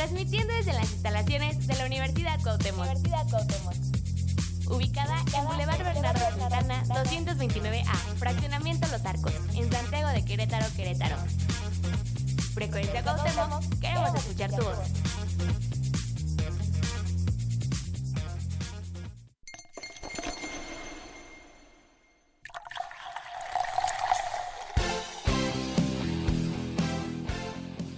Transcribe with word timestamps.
transmitiendo 0.00 0.54
desde 0.54 0.72
las 0.72 0.90
instalaciones 0.92 1.66
de 1.66 1.74
la 1.76 1.84
Universidad 1.84 2.40
Cuauhtémoc. 2.40 2.86
Universidad 2.86 3.28
Cuauhtémoc. 3.28 3.74
Ubicada 4.70 5.22
en 5.36 5.44
Boulevard 5.44 5.84
Bernardo 5.84 6.38
Santana 6.38 6.82
229A, 6.84 7.94
Fraccionamiento 8.16 8.88
Los 8.88 9.04
Arcos, 9.04 9.34
en 9.54 9.70
Santiago 9.70 10.08
de 10.08 10.24
Querétaro, 10.24 10.64
Querétaro. 10.74 11.16
Frecuencia 12.54 13.02
Cuauhtémoc, 13.02 13.78
queremos 13.78 14.14
escuchar 14.14 14.50
tu 14.52 14.62
voz. 14.62 14.78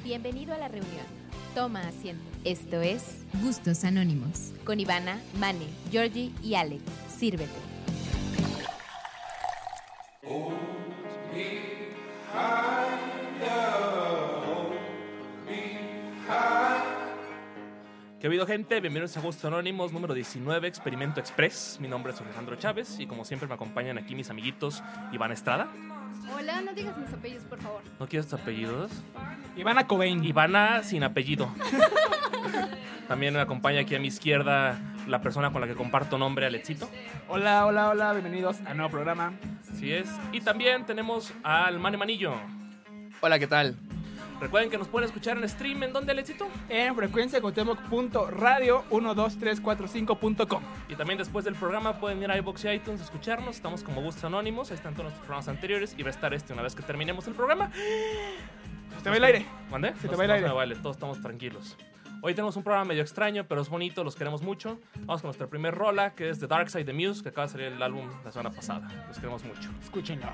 Bienvenido 0.03 0.53
a 0.53 0.59
la 0.59 0.67
reunión. 0.67 1.22
Toma 1.55 1.87
asiento. 1.87 2.23
Esto 2.45 2.81
es 2.81 3.03
Gustos 3.43 3.85
Anónimos. 3.85 4.53
con 4.65 4.81
Ivana, 4.81 5.21
Mane, 5.39 5.67
Georgie 5.91 6.33
y 6.43 6.55
Alex. 6.55 6.83
Sírvete. 7.19 7.72
¿Qué 18.23 18.29
ha 18.29 18.31
habido 18.31 18.47
gente? 18.47 18.79
Bienvenidos 18.79 19.17
a 19.17 19.21
Gustos 19.21 19.47
Anónimos 19.47 19.93
número 19.93 20.15
19, 20.15 20.69
Experimento 20.69 21.19
Express. 21.19 21.79
Mi 21.81 21.89
nombre 21.89 22.13
es 22.13 22.21
Alejandro 22.21 22.55
Chávez 22.55 23.01
y 23.01 23.09
como 23.09 23.25
siempre 23.25 23.49
me 23.49 23.55
acompañan 23.55 23.99
aquí 23.99 24.15
mis 24.15 24.31
amiguitos 24.31 24.81
Iván 25.11 25.33
Estrada. 25.33 25.67
Hola, 26.33 26.61
no 26.61 26.73
digas 26.73 26.97
mis 26.99 27.13
apellidos, 27.13 27.43
por 27.47 27.59
favor. 27.59 27.83
¿No 27.99 28.07
quieres 28.07 28.29
tus 28.29 28.39
apellidos? 28.39 28.93
Ivana 29.57 29.89
Cobain. 29.89 30.23
Ivana 30.23 30.85
sin 30.85 31.03
apellido. 31.03 31.53
También 33.09 33.35
me 33.35 33.41
acompaña 33.41 33.81
aquí 33.81 33.97
a 33.97 33.99
mi 33.99 34.07
izquierda 34.07 34.79
la 35.09 35.21
persona 35.21 35.51
con 35.51 35.61
la 35.61 35.67
que 35.67 35.75
comparto 35.75 36.17
nombre, 36.17 36.47
Alexito. 36.47 36.89
Hola, 37.27 37.67
hola, 37.67 37.89
hola, 37.89 38.13
bienvenidos 38.13 38.61
a 38.61 38.73
nuevo 38.75 38.93
programa. 38.93 39.33
Así 39.69 39.93
es. 39.93 40.09
Y 40.31 40.43
también 40.43 40.87
tenemos 40.87 41.33
al 41.43 41.81
Mane 41.81 41.97
Manillo. 41.97 42.37
Hola, 43.21 43.41
¿qué 43.41 43.49
tal? 43.49 43.77
Recuerden 44.43 44.71
que 44.71 44.79
nos 44.79 44.89
pueden 44.89 45.07
escuchar 45.07 45.39
en 45.39 45.49
stream. 45.49 45.85
¿En 45.85 45.93
dónde, 45.93 46.11
Alexito? 46.11 46.49
En 46.69 46.97
frecuencia 46.97 47.39
radio 47.39 48.85
12345.com. 48.91 50.63
Y 50.89 50.97
también 50.97 51.17
después 51.17 51.45
del 51.45 51.55
programa 51.55 52.01
pueden 52.01 52.21
ir 52.21 52.29
a 52.29 52.37
iBox 52.39 52.65
y 52.65 52.69
iTunes 52.71 53.01
a 53.03 53.05
escucharnos. 53.05 53.55
Estamos 53.55 53.85
como 53.85 54.03
Gustos 54.03 54.25
Anónimos. 54.25 54.73
Ahí 54.73 54.75
están 54.75 54.95
todos 54.95 55.05
nuestros 55.05 55.25
programas 55.25 55.47
anteriores. 55.47 55.95
Y 55.97 56.03
va 56.03 56.09
a 56.09 56.11
estar 56.11 56.35
este 56.35 56.53
una 56.53 56.63
vez 56.63 56.75
que 56.75 56.83
terminemos 56.83 57.29
el 57.29 57.35
programa. 57.35 57.71
Se 58.97 59.05
te 59.05 59.11
va 59.11 59.17
el 59.17 59.23
aire. 59.23 59.47
¿Mande? 59.71 59.95
Se 60.01 60.09
te 60.09 60.17
va 60.17 60.25
el 60.25 60.31
aire. 60.33 60.49
vale, 60.49 60.75
todos 60.75 60.97
estamos 60.97 61.21
tranquilos. 61.21 61.77
Hoy 62.21 62.35
tenemos 62.35 62.57
un 62.57 62.65
programa 62.65 62.87
medio 62.87 63.03
extraño, 63.03 63.47
pero 63.47 63.61
es 63.63 63.69
bonito, 63.69 64.03
los 64.03 64.17
queremos 64.17 64.43
mucho. 64.43 64.81
Vamos 65.03 65.23
con 65.23 65.29
nuestra 65.29 65.47
primer 65.47 65.73
rola, 65.73 66.17
que 66.17 66.31
es 66.31 66.41
The 66.41 66.49
Dark 66.49 66.69
Side 66.69 66.83
of 66.83 66.87
the 66.87 66.93
Muse, 66.93 67.23
que 67.23 67.29
acaba 67.29 67.47
de 67.47 67.53
salir 67.53 67.67
el 67.69 67.83
álbum 67.83 68.09
la 68.25 68.33
semana 68.33 68.51
pasada. 68.51 69.07
Los 69.07 69.19
queremos 69.19 69.45
mucho. 69.45 69.71
Escúchenlo. 69.81 70.33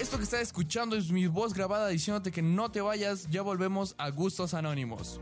Esto 0.00 0.16
que 0.16 0.24
estás 0.24 0.40
escuchando 0.40 0.96
es 0.96 1.10
mi 1.10 1.26
voz 1.26 1.54
grabada 1.54 1.88
diciéndote 1.88 2.30
que 2.30 2.42
no 2.42 2.70
te 2.70 2.80
vayas, 2.80 3.28
ya 3.28 3.42
volvemos 3.42 3.94
a 3.98 4.10
Gustos 4.10 4.54
Anónimos. 4.54 5.20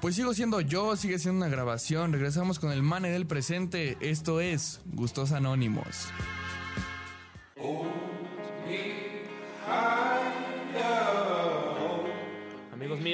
Pues 0.00 0.14
sigo 0.14 0.32
siendo 0.32 0.62
yo, 0.62 0.96
sigue 0.96 1.18
siendo 1.18 1.44
una 1.44 1.54
grabación. 1.54 2.12
Regresamos 2.12 2.58
con 2.58 2.72
el 2.72 2.82
Mane 2.82 3.10
del 3.10 3.26
presente. 3.26 3.98
Esto 4.00 4.40
es 4.40 4.80
Gustos 4.86 5.32
Anónimos. 5.32 6.08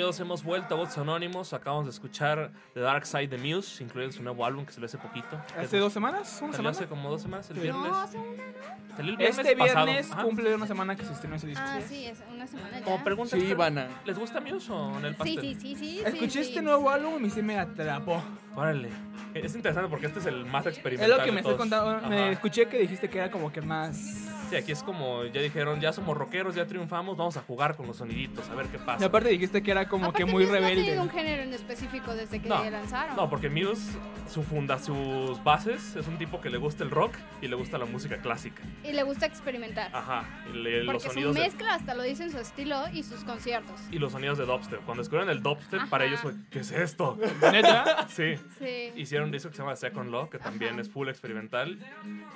Hemos 0.06 0.44
vuelto 0.44 0.74
a 0.74 0.76
Votos 0.78 0.96
Anónimos. 0.98 1.52
Acabamos 1.52 1.84
de 1.86 1.90
escuchar 1.90 2.52
The 2.74 2.80
Dark 2.80 3.04
Side 3.06 3.26
the 3.26 3.38
Muse, 3.38 3.82
incluido 3.82 4.12
su 4.12 4.22
nuevo 4.22 4.46
álbum 4.46 4.64
que 4.64 4.72
salió 4.72 4.86
hace 4.86 4.98
poquito. 4.98 5.36
¿Hace 5.58 5.78
dos 5.78 5.92
semanas? 5.92 6.28
¿Una 6.42 6.52
Salió 6.52 6.52
semana? 6.56 6.70
hace 6.70 6.86
como 6.86 7.10
dos 7.10 7.22
semanas, 7.22 7.50
el 7.50 7.58
viernes. 7.58 7.82
No, 7.90 8.00
hace 8.00 8.16
una, 8.16 8.28
¿no? 8.28 8.96
Salió 8.96 9.10
el 9.10 9.16
viernes 9.16 9.38
Este 9.38 9.56
pasado. 9.56 9.84
viernes 9.86 10.12
Ajá. 10.12 10.22
cumple 10.22 10.54
una 10.54 10.66
semana 10.68 10.94
que 10.94 11.04
se 11.04 11.12
estrenó 11.12 11.34
ese 11.36 11.48
disco. 11.48 11.64
Ah, 11.66 11.80
sí, 11.86 12.06
es 12.06 12.22
una 12.32 12.46
semana 12.46 12.80
Como 12.82 13.02
pregunta, 13.02 13.30
Sí, 13.32 13.36
¿ustedes- 13.38 13.50
Ivana. 13.52 13.88
¿les 14.04 14.16
gusta 14.18 14.40
Muse 14.40 14.72
o 14.72 14.96
en 14.98 15.04
el 15.06 15.12
Sí, 15.14 15.18
pastel? 15.18 15.40
sí, 15.40 15.54
sí, 15.60 15.74
sí. 15.76 16.00
Escuché 16.04 16.30
sí, 16.30 16.38
este 16.40 16.60
sí. 16.60 16.64
nuevo 16.64 16.88
álbum 16.88 17.24
y 17.24 17.30
sí 17.30 17.42
me 17.42 17.58
atrapó. 17.58 18.22
Órale. 18.54 18.88
Es 19.34 19.54
interesante 19.56 19.90
porque 19.90 20.06
este 20.06 20.20
es 20.20 20.26
el 20.26 20.46
más 20.46 20.64
Es 20.66 20.74
experimental. 20.74 21.10
lo 21.10 21.18
que 21.18 21.26
de 21.26 21.32
me 21.32 21.40
estás 21.40 21.56
contando. 21.56 22.08
Me 22.08 22.30
escuché 22.32 22.68
que 22.68 22.78
dijiste 22.78 23.10
que 23.10 23.18
era 23.18 23.30
como 23.30 23.52
que 23.52 23.60
más. 23.60 24.25
Sí, 24.48 24.56
aquí 24.56 24.72
es 24.72 24.82
como, 24.82 25.24
ya 25.24 25.40
dijeron, 25.40 25.80
ya 25.80 25.92
somos 25.92 26.16
rockeros, 26.16 26.54
ya 26.54 26.66
triunfamos, 26.66 27.16
vamos 27.16 27.36
a 27.36 27.42
jugar 27.42 27.76
con 27.76 27.86
los 27.86 27.96
soniditos, 27.96 28.48
a 28.48 28.54
ver 28.54 28.66
qué 28.66 28.76
Y 28.76 28.80
pasa. 28.80 29.06
aparte 29.06 29.28
dijiste 29.28 29.62
que 29.62 29.70
era 29.72 29.88
como 29.88 30.06
Aparte, 30.06 30.24
que 30.24 30.30
muy 30.30 30.44
Muse 30.44 30.60
No 30.60 30.66
rebelde. 30.66 31.00
un 31.00 31.10
género 31.10 31.42
en 31.42 31.52
específico 31.54 32.14
desde 32.14 32.40
que 32.40 32.48
No, 32.48 32.62
lanzaron. 32.70 33.16
No, 33.16 33.28
porque 33.28 33.48
Muse, 33.50 33.98
su 34.28 34.42
funda, 34.44 34.78
sus 34.78 35.42
bases, 35.42 35.96
es 35.96 36.06
un 36.06 36.16
tipo 36.18 36.40
que 36.40 36.50
le 36.50 36.58
gusta 36.58 36.84
el 36.84 36.90
rock 36.90 37.14
y 37.42 37.48
le 37.48 37.56
gusta 37.56 37.76
la 37.78 37.86
música 37.86 38.18
clásica. 38.18 38.62
Y 38.84 38.92
le 38.92 39.02
gusta 39.02 39.26
experimentar. 39.26 39.90
Ajá. 39.94 40.24
Y 40.52 40.56
le- 40.58 40.84
los 40.84 40.94
porque 40.94 41.08
su 41.08 41.14
sonidos 41.14 41.34
de, 41.34 41.40
mezcla 41.40 41.74
hasta 41.74 41.94
lo 41.94 42.02
dice 42.04 42.22
en 42.24 42.30
su 42.30 42.38
estilo 42.38 42.84
y 42.92 43.02
sus 43.02 43.24
conciertos. 43.24 43.80
y 43.90 43.98
los 43.98 44.12
sonidos 44.12 44.38
de 44.38 44.46
dubstep. 44.46 44.80
Cuando 44.84 45.02
descubrieron 45.02 45.30
el 45.30 45.42
dubstep, 45.42 45.80
Ajá. 45.80 45.90
para 45.90 46.04
ellos 46.04 46.20
fue, 46.20 46.34
¿qué 46.50 46.60
es 46.60 46.70
esto? 46.72 47.18
¿Neta? 47.52 48.06
Sí. 48.08 48.34
Sí. 48.58 48.92
Hicieron 48.96 49.26
un 49.26 49.32
disco 49.32 49.48
que 49.50 49.56
se 49.56 49.62
llama 49.62 49.74
Second 49.76 50.10
Law, 50.10 50.30
que 50.30 50.38
también 50.38 50.72
Ajá. 50.74 50.82
es 50.82 50.90
full 50.90 51.08
experimental. 51.08 51.78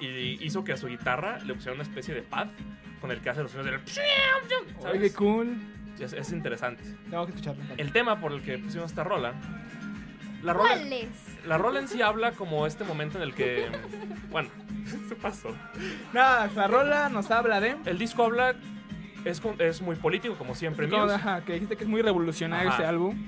Y 0.00 0.44
hizo 0.44 0.64
que 0.64 0.72
a 0.72 0.76
su 0.76 0.88
guitarra 0.88 1.38
le 1.40 1.54
pusieron 1.54 1.76
una 1.78 1.82
especie 1.84 1.99
de 2.08 2.22
pad 2.22 2.48
con 3.00 3.10
el 3.10 3.20
que 3.20 3.30
hace 3.30 3.42
los 3.42 3.52
sonidos 3.52 3.82
del... 3.84 3.94
¿sabes? 4.82 5.00
qué 5.00 5.12
cool. 5.14 5.56
Es, 5.98 6.12
es 6.12 6.32
interesante. 6.32 6.82
Tengo 7.10 7.24
que 7.26 7.32
escucharlo. 7.32 7.62
El 7.76 7.92
tema 7.92 8.20
por 8.20 8.32
el 8.32 8.42
que 8.42 8.58
pusimos 8.58 8.90
esta 8.90 9.04
rola... 9.04 9.34
La 10.42 10.54
rola, 10.54 10.70
¿Cuál 10.70 10.92
es? 10.94 11.08
la 11.46 11.58
rola 11.58 11.80
en 11.80 11.88
sí 11.88 12.00
habla 12.00 12.32
como 12.32 12.66
este 12.66 12.84
momento 12.84 13.18
en 13.18 13.24
el 13.24 13.34
que... 13.34 13.68
Bueno, 14.30 14.48
se 15.08 15.14
pasó. 15.16 15.54
Nada, 16.14 16.48
la 16.54 16.66
rola 16.66 17.08
nos 17.10 17.30
habla 17.30 17.60
de. 17.60 17.76
El 17.84 17.98
disco 17.98 18.24
habla... 18.24 18.54
Es, 19.26 19.42
es 19.58 19.82
muy 19.82 19.96
político, 19.96 20.36
como 20.36 20.54
siempre. 20.54 20.88
como- 20.88 21.02
ajá, 21.04 21.42
que 21.44 21.52
dijiste 21.54 21.76
que 21.76 21.84
es 21.84 21.90
muy 21.90 22.00
revolucionario 22.00 22.68
Ajá. 22.70 22.78
este 22.78 22.88
álbum. 22.88 23.18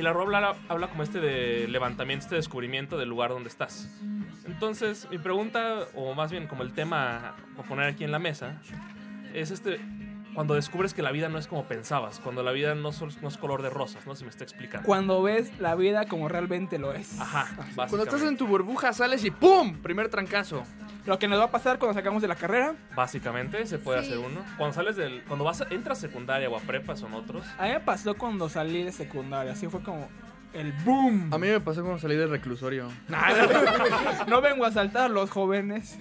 Y 0.00 0.02
la 0.02 0.14
rola 0.14 0.38
habla, 0.38 0.56
habla 0.70 0.88
como 0.88 1.02
este 1.02 1.20
de 1.20 1.68
levantamiento, 1.68 2.24
este 2.24 2.36
descubrimiento 2.36 2.96
del 2.96 3.10
lugar 3.10 3.32
donde 3.32 3.50
estás. 3.50 3.86
Entonces, 4.46 5.06
mi 5.10 5.18
pregunta, 5.18 5.88
o 5.94 6.14
más 6.14 6.30
bien 6.30 6.46
como 6.46 6.62
el 6.62 6.72
tema 6.72 7.34
a 7.58 7.62
poner 7.64 7.84
aquí 7.84 8.04
en 8.04 8.10
la 8.10 8.18
mesa, 8.18 8.62
es 9.34 9.50
este, 9.50 9.78
cuando 10.34 10.54
descubres 10.54 10.94
que 10.94 11.02
la 11.02 11.10
vida 11.12 11.28
no 11.28 11.38
es 11.38 11.46
como 11.46 11.64
pensabas, 11.64 12.20
cuando 12.20 12.42
la 12.42 12.52
vida 12.52 12.74
no, 12.74 12.92
sol- 12.92 13.12
no 13.20 13.28
es 13.28 13.36
color 13.36 13.62
de 13.62 13.70
rosas, 13.70 14.06
no 14.06 14.14
sé 14.14 14.20
si 14.20 14.24
me 14.24 14.30
está 14.30 14.44
explicando. 14.44 14.86
Cuando 14.86 15.22
ves 15.22 15.50
la 15.58 15.74
vida 15.74 16.06
como 16.06 16.28
realmente 16.28 16.78
lo 16.78 16.92
es. 16.92 17.18
Ajá, 17.20 17.48
Cuando 17.74 18.02
estás 18.04 18.22
en 18.22 18.36
tu 18.36 18.46
burbuja, 18.46 18.92
sales 18.92 19.24
y 19.24 19.30
¡pum! 19.30 19.78
Primer 19.82 20.08
trancazo. 20.08 20.62
Lo 21.06 21.18
que 21.18 21.26
nos 21.28 21.40
va 21.40 21.44
a 21.44 21.50
pasar 21.50 21.78
cuando 21.78 21.94
sacamos 21.98 22.20
de 22.22 22.28
la 22.28 22.36
carrera. 22.36 22.74
Básicamente, 22.94 23.66
se 23.66 23.78
puede 23.78 24.00
Sí. 24.02 24.06
hacer 24.08 24.18
uno. 24.18 24.44
Cuando 24.58 24.74
sales 24.74 24.96
del, 24.96 25.22
cuando 25.24 25.44
vas 25.44 25.62
a, 25.62 25.66
entras 25.70 25.98
a 25.98 26.00
secundaria 26.02 26.48
o 26.50 26.56
a 26.56 26.60
prepa 26.60 26.94
son 26.94 27.14
otros. 27.14 27.44
A 27.58 27.64
mí 27.64 27.70
me 27.70 27.80
pasó 27.80 28.14
cuando 28.16 28.48
salí 28.48 28.82
de 28.82 28.92
secundaria. 28.92 29.52
Así 29.52 29.66
fue 29.68 29.82
como 29.82 30.08
el 30.52 30.72
boom. 30.84 31.32
A 31.32 31.38
mí 31.38 31.46
me 31.48 31.60
pasó 31.60 31.80
cuando 31.82 31.98
salí 32.00 32.16
del 32.16 32.30
reclusorio. 32.30 32.88
Nada. 33.08 34.24
no 34.26 34.40
vengo 34.40 34.64
a 34.64 34.72
saltar 34.72 35.10
los 35.10 35.30
jóvenes. 35.30 35.98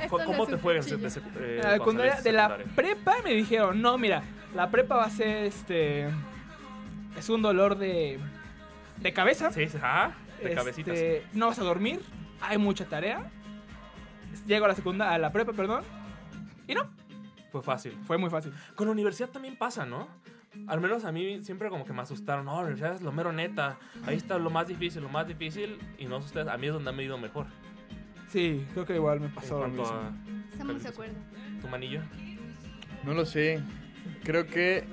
Esto 0.00 0.18
¿Cómo 0.24 0.42
es 0.44 0.48
te 0.48 0.54
un 0.54 0.60
fue 0.60 0.76
en 0.76 0.82
cuchillo. 0.82 0.98
de 0.98 1.58
eh, 1.58 1.60
la 1.62 1.72
secundaria, 1.74 2.20
de 2.20 2.32
la 2.32 2.58
prepa 2.74 3.14
me 3.24 3.34
dijeron, 3.34 3.80
no, 3.80 3.96
mira, 3.98 4.22
la 4.54 4.70
prepa 4.70 4.96
va 4.96 5.04
a 5.04 5.10
ser 5.10 5.44
este. 5.46 6.08
Es 7.16 7.28
un 7.28 7.42
dolor 7.42 7.78
de. 7.78 8.18
de 8.98 9.12
cabeza. 9.12 9.52
Sí, 9.52 9.68
sí, 9.68 9.76
ajá, 9.76 10.12
de 10.38 10.44
Este, 10.44 10.54
cabecitas. 10.54 10.98
No 11.32 11.46
vas 11.48 11.58
a 11.58 11.62
dormir. 11.64 12.00
Hay 12.40 12.58
mucha 12.58 12.84
tarea. 12.86 13.30
Llego 14.46 14.64
a 14.64 14.68
la 14.68 14.74
secundaria, 14.74 15.14
a 15.14 15.18
la 15.18 15.32
prepa, 15.32 15.52
perdón. 15.52 15.84
Y 16.66 16.74
no, 16.74 16.90
Fue 17.52 17.62
fácil. 17.62 17.96
fue 18.04 18.18
muy 18.18 18.28
fácil. 18.30 18.52
Con 18.74 18.86
la 18.88 18.92
universidad 18.92 19.28
también 19.28 19.56
pasa, 19.56 19.86
¿no? 19.86 20.08
Al 20.66 20.80
menos 20.80 21.04
a 21.04 21.12
mí 21.12 21.42
siempre 21.42 21.68
como 21.68 21.84
que 21.84 21.92
me 21.92 22.02
asustaron. 22.02 22.44
No, 22.46 22.52
la 22.56 22.60
universidad 22.62 22.94
es 22.94 23.02
lo 23.02 23.12
mero 23.12 23.32
neta. 23.32 23.78
Ahí 24.06 24.16
está 24.16 24.38
lo 24.38 24.50
más 24.50 24.68
difícil, 24.68 25.02
lo 25.02 25.08
más 25.08 25.26
difícil. 25.26 25.78
Y 25.98 26.06
no 26.06 26.20
sé 26.20 26.26
ustedes, 26.26 26.48
a 26.48 26.56
mí 26.56 26.66
es 26.66 26.72
donde 26.72 26.90
me 26.92 27.02
ha 27.02 27.06
ido 27.06 27.18
mejor. 27.18 27.46
Sí, 28.28 28.66
creo 28.72 28.84
que 28.86 28.94
igual 28.96 29.20
me 29.20 29.28
pasó 29.28 29.54
lo 29.54 29.60
cuanto 29.60 29.82
mismo. 29.82 29.96
a 29.96 30.12
Estamos 30.52 30.82
de 30.82 30.88
acuerdo. 30.88 31.14
tu 31.60 31.68
manillo. 31.68 32.00
No 33.04 33.14
lo 33.14 33.24
sé. 33.26 33.60
Creo 34.24 34.46
que 34.46 34.84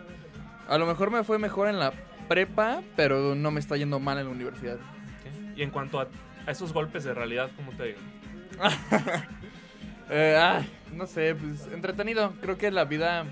a 0.68 0.78
lo 0.78 0.86
mejor 0.86 1.12
me 1.12 1.24
fue 1.24 1.40
mejor 1.40 1.68
en 1.70 1.80
la 1.80 1.94
prepa, 2.28 2.82
pero 2.96 3.36
no 3.36 3.52
me 3.52 3.60
está 3.60 3.78
yendo 3.78 4.00
mal 4.00 4.18
en 4.20 4.26
la 4.26 4.32
universidad. 4.32 4.78
Y 5.56 5.64
en 5.64 5.70
cuanto 5.72 6.00
a, 6.00 6.08
a 6.46 6.52
esos 6.52 6.72
golpes 6.74 7.04
de 7.04 7.14
realidad, 7.14 7.50
¿cómo 7.56 7.72
te 7.74 7.84
digo? 7.86 8.00
Eh, 10.14 10.38
ay, 10.38 10.70
no 10.94 11.08
sé, 11.08 11.34
pues 11.36 11.68
entretenido. 11.74 12.34
Creo 12.42 12.58
que 12.58 12.70
la 12.70 12.84
vida 12.84 13.24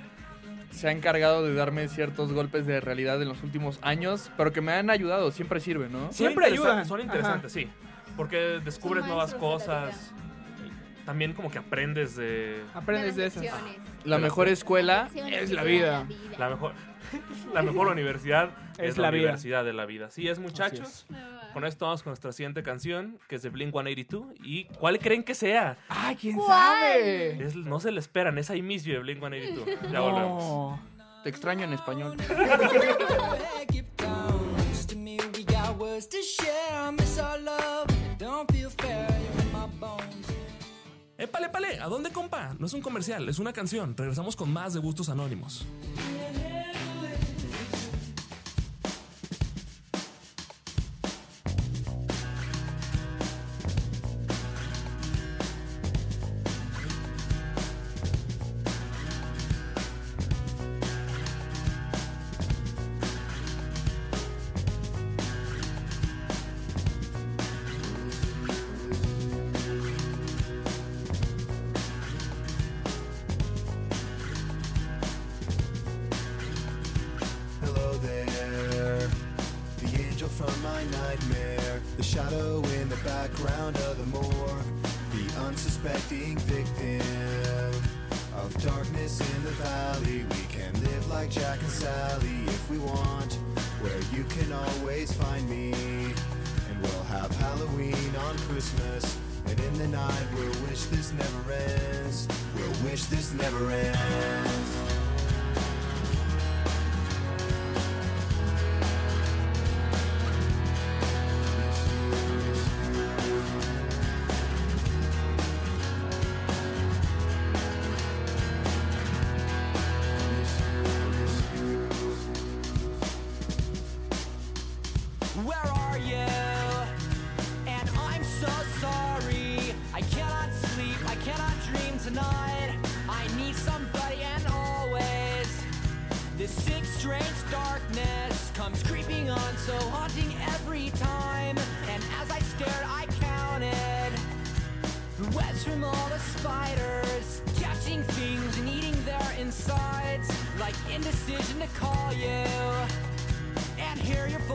se 0.71 0.87
ha 0.87 0.91
encargado 0.91 1.45
de 1.45 1.53
darme 1.53 1.87
ciertos 1.87 2.31
golpes 2.31 2.65
de 2.65 2.79
realidad 2.79 3.21
en 3.21 3.27
los 3.27 3.43
últimos 3.43 3.79
años, 3.81 4.31
pero 4.37 4.53
que 4.53 4.61
me 4.61 4.73
han 4.73 4.89
ayudado. 4.89 5.31
Siempre 5.31 5.59
sirve, 5.59 5.89
¿no? 5.89 6.11
Siempre 6.11 6.45
ayudan. 6.45 6.85
Son 6.85 7.01
interesantes, 7.01 7.51
sí. 7.51 7.69
Porque 8.15 8.59
descubres 8.63 9.05
nuevas 9.05 9.31
maestros 9.31 9.41
de 9.41 9.47
la 9.47 9.85
cosas. 9.85 10.13
También 11.05 11.33
como 11.33 11.49
que 11.49 11.57
aprendes 11.57 12.15
de 12.15 12.63
Aprendes 12.73 13.15
de 13.15 13.23
lecciones. 13.23 13.51
La 14.03 14.19
mejor 14.19 14.47
escuela 14.47 15.09
es 15.15 15.51
la 15.51 15.63
vida. 15.63 16.05
la 16.37 16.49
mejor, 16.49 16.73
la 17.53 17.61
mejor 17.63 17.87
universidad. 17.87 18.51
Es 18.79 18.91
Es, 18.91 18.97
la 18.97 19.03
la, 19.03 19.09
universidad 19.09 19.63
de 19.65 19.73
la 19.73 19.85
vida. 19.85 20.07
Así 20.07 20.27
es, 20.27 20.39
muchachos. 20.39 21.05
Con 21.53 21.65
esto 21.65 21.85
vamos 21.85 22.03
con 22.03 22.11
nuestra 22.11 22.31
siguiente 22.31 22.61
canción, 22.63 23.17
que 23.27 23.35
es 23.35 23.41
de 23.41 23.49
Blink 23.49 23.71
182. 23.71 24.35
¿Y 24.43 24.65
cuál 24.65 24.99
creen 24.99 25.23
que 25.23 25.35
sea? 25.35 25.77
¡Ay, 25.89 26.15
quién 26.15 26.35
¿Cuál? 26.35 26.47
sabe! 26.49 27.43
Es- 27.43 27.55
no 27.55 27.79
se 27.79 27.91
le 27.91 27.99
esperan, 27.99 28.37
es 28.37 28.49
I 28.49 28.61
Miss 28.61 28.83
You 28.83 28.93
de 28.93 28.99
Blink 28.99 29.19
182. 29.19 29.91
Ya 29.91 29.99
volvemos. 29.99 30.43
No. 30.43 30.79
te 31.23 31.29
extraño 31.29 31.63
en 31.65 31.73
español. 31.73 32.15
Keep 33.71 33.85
down. 33.97 34.55
Just 34.71 34.89
to 34.91 34.95
me, 34.95 35.17
we 35.35 35.43
got 35.43 35.77
words 35.77 36.07
to 36.09 36.17
share. 36.21 36.87
I 36.87 36.91
miss 36.91 37.17
our 37.19 37.39
love. 37.39 37.87
Don't 38.17 38.49
feel 38.51 38.69
fair. 38.69 39.07
You're 39.09 39.41
in 39.43 39.51
my 39.51 39.67
bones. 39.79 40.05
¡Épale, 41.17 41.47
épale! 41.47 41.79
¿A 41.81 41.87
dónde, 41.87 42.11
compa? 42.11 42.55
No 42.59 42.65
es 42.67 42.73
un 42.73 42.81
comercial, 42.81 43.27
es 43.27 43.39
una 43.39 43.51
canción. 43.51 43.93
Regresamos 43.97 44.37
con 44.37 44.53
más 44.53 44.73
de 44.73 44.79
Gustos 44.79 45.09
Anónimos. 45.09 45.65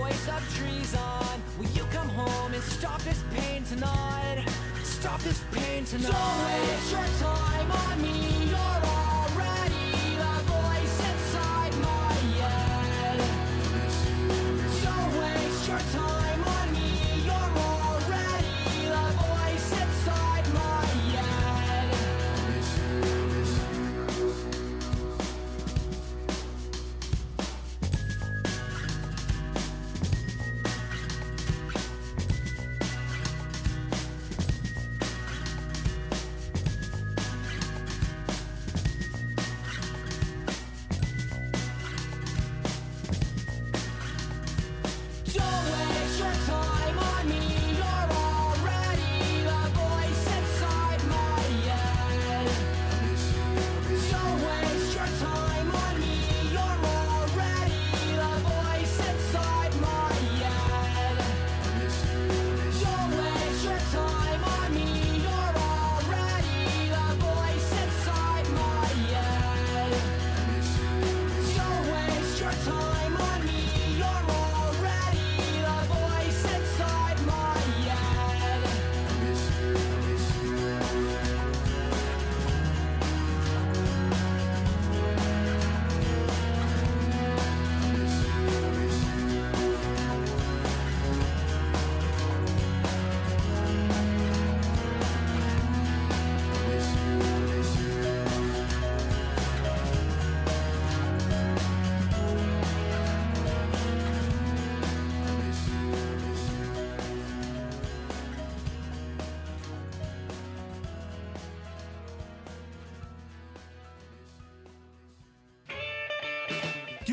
Voice 0.05 0.29
of 0.29 0.43
treason. 0.59 1.43
Will 1.59 1.71
you 1.71 1.85
come 1.91 2.09
home 2.09 2.53
and 2.53 2.63
stop 2.63 3.01
this 3.03 3.23
pain 3.35 3.63
tonight? 3.65 4.45
Stop 4.83 5.21
this 5.21 5.43
pain 5.51 5.85
tonight. 5.85 6.13
Don't 6.13 6.45
waste 6.47 6.91
your 6.93 7.09
time 7.21 7.71
on 7.71 8.03
me. 8.03 8.51
You're 8.51 9.04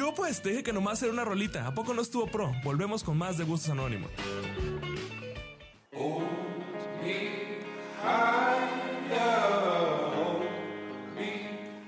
Yo 0.01 0.15
pues, 0.15 0.41
te 0.41 0.49
dije 0.49 0.63
que 0.63 0.73
nomás 0.73 0.99
era 1.03 1.11
una 1.11 1.23
rolita. 1.23 1.67
¿A 1.67 1.75
poco 1.75 1.93
no 1.93 2.01
estuvo 2.01 2.25
pro? 2.25 2.51
Volvemos 2.63 3.03
con 3.03 3.19
más 3.19 3.37
de 3.37 3.43
Gustos 3.43 3.69
Anónimos. 3.69 4.09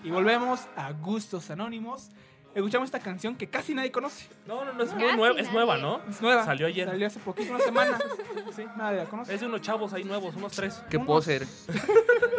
Y 0.03 0.11
volvemos 0.11 0.67
a 0.75 0.91
Gustos 0.91 1.49
Anónimos. 1.49 2.11
Escuchamos 2.53 2.85
esta 2.85 2.99
canción 2.99 3.35
que 3.35 3.49
casi 3.49 3.73
nadie 3.73 3.91
conoce. 3.91 4.27
No, 4.45 4.63
no, 4.63 4.73
no, 4.73 4.83
es, 4.83 4.91
Casi 4.91 5.03
muy 5.03 5.15
nueva, 5.15 5.39
es 5.39 5.51
nueva, 5.51 5.77
¿no? 5.77 5.99
Es 6.07 6.21
nueva. 6.21 6.45
Salió 6.45 6.67
ayer. 6.67 6.87
Salió 6.87 7.07
hace 7.07 7.19
poquito, 7.19 7.51
una 7.55 7.63
semana. 7.63 7.97
sí, 8.55 8.63
nadie 8.77 8.99
la 8.99 9.05
conoce. 9.05 9.33
Es 9.33 9.41
de 9.41 9.47
unos 9.47 9.61
chavos 9.61 9.91
ahí 9.91 10.03
nuevos, 10.03 10.35
unos 10.35 10.51
tres. 10.51 10.83
¿Qué 10.87 10.99
punto 10.99 11.19
de 11.21 11.47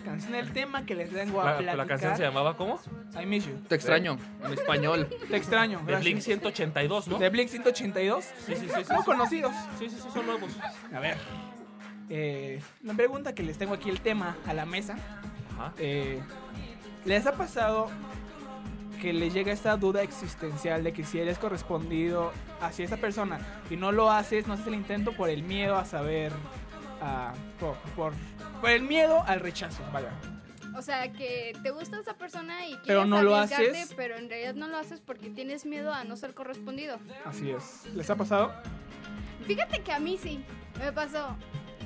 esta 0.00 0.10
canción, 0.10 0.34
el 0.34 0.52
tema 0.52 0.84
que 0.84 0.94
les 0.94 1.12
vengo 1.12 1.40
a 1.40 1.44
La, 1.44 1.50
platicar. 1.58 1.76
la 1.76 1.86
canción 1.86 2.16
se 2.16 2.22
llamaba 2.22 2.56
¿cómo? 2.56 2.80
I 3.20 3.26
miss 3.26 3.46
you. 3.46 3.54
Te 3.68 3.74
extraño, 3.74 4.18
en 4.44 4.52
español. 4.52 5.08
Te 5.28 5.36
extraño. 5.36 5.80
De. 5.86 5.96
Blink 5.96 6.20
182, 6.20 7.08
¿no? 7.08 7.18
De 7.18 7.28
Blink 7.28 7.48
182. 7.48 8.24
Sí, 8.24 8.32
sí, 8.46 8.54
sí. 8.56 8.68
sí, 8.68 8.92
No 8.92 8.98
sí. 9.00 9.04
conocidos. 9.04 9.52
Sí, 9.78 9.88
sí, 9.90 9.96
sí, 10.00 10.08
son 10.12 10.26
nuevos. 10.26 10.50
A 10.94 10.98
ver. 11.00 11.16
Eh, 12.08 12.60
la 12.82 12.94
pregunta 12.94 13.34
que 13.34 13.42
les 13.42 13.56
tengo 13.58 13.74
aquí 13.74 13.88
el 13.90 14.00
tema 14.00 14.36
a 14.46 14.54
la 14.54 14.66
mesa. 14.66 14.96
Ajá. 15.54 15.72
eh, 15.78 16.20
¿Les 17.04 17.26
ha 17.26 17.32
pasado 17.32 17.88
que 19.00 19.12
les 19.14 19.32
llega 19.32 19.52
esta 19.52 19.76
duda 19.76 20.02
existencial 20.02 20.84
de 20.84 20.92
que 20.92 21.04
si 21.04 21.18
eres 21.18 21.38
correspondido 21.38 22.32
hacia 22.60 22.84
esa 22.84 22.98
persona 22.98 23.38
y 23.70 23.76
no 23.76 23.92
lo 23.92 24.10
haces, 24.10 24.46
no 24.46 24.52
haces 24.54 24.66
el 24.66 24.74
intento 24.74 25.12
por 25.12 25.30
el 25.30 25.42
miedo 25.42 25.76
a 25.76 25.86
saber, 25.86 26.32
ah, 27.00 27.32
por, 27.58 27.76
por, 27.96 28.12
por 28.60 28.70
el 28.70 28.82
miedo 28.82 29.22
al 29.26 29.40
rechazo, 29.40 29.82
vaya. 29.92 30.10
O 30.76 30.82
sea, 30.82 31.10
que 31.12 31.52
te 31.62 31.70
gusta 31.70 31.98
esa 31.98 32.14
persona 32.14 32.64
y 32.66 32.70
quieres 32.70 32.86
Pero 32.86 33.04
no 33.04 33.22
lo 33.22 33.34
haces. 33.34 33.92
pero 33.96 34.16
en 34.16 34.28
realidad 34.28 34.54
no 34.54 34.68
lo 34.68 34.76
haces 34.76 35.00
porque 35.00 35.28
tienes 35.30 35.66
miedo 35.66 35.92
a 35.92 36.04
no 36.04 36.16
ser 36.16 36.32
correspondido. 36.34 36.98
Así 37.24 37.50
es. 37.50 37.86
¿Les 37.94 38.08
ha 38.08 38.14
pasado? 38.16 38.52
Fíjate 39.46 39.82
que 39.82 39.92
a 39.92 39.98
mí 39.98 40.16
sí, 40.16 40.44
me 40.78 40.92
pasó. 40.92 41.34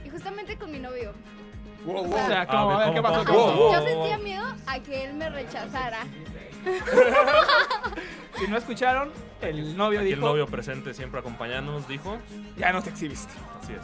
Y 0.05 0.11
justamente 0.11 0.59
con 0.59 0.71
mi 0.71 0.79
novio. 0.81 1.15
O 1.87 2.07
sea, 2.09 2.27
sea, 2.27 2.47
¿cómo? 2.47 2.71
a 2.73 2.77
ver, 2.79 2.87
A 2.89 2.91
ver, 2.91 2.95
¿qué 2.95 3.03
¿cómo, 3.03 3.15
pasó? 3.15 3.25
cómo, 3.25 3.47
¿Qué 3.47 3.47
pasó? 3.47 3.59
cómo? 3.59 3.73
Yo 3.73 3.83
sentía 3.89 4.19
miedo 4.19 4.55
a 4.67 4.81
que 4.81 5.05
él 5.05 5.15
me 5.15 5.31
rechazara. 5.31 6.01
Si 8.39 8.49
no 8.49 8.57
escucharon, 8.57 9.13
el 9.43 9.77
novio 9.77 10.01
Aquí 10.01 10.09
dijo, 10.09 10.17
el 10.19 10.25
novio 10.25 10.47
presente 10.47 10.93
siempre 10.93 11.21
acompañándonos 11.21 11.87
dijo. 11.87 12.19
ya 12.57 12.73
nos 12.73 12.87
exhibiste. 12.87 13.33
Así 13.63 13.73
es. 13.75 13.81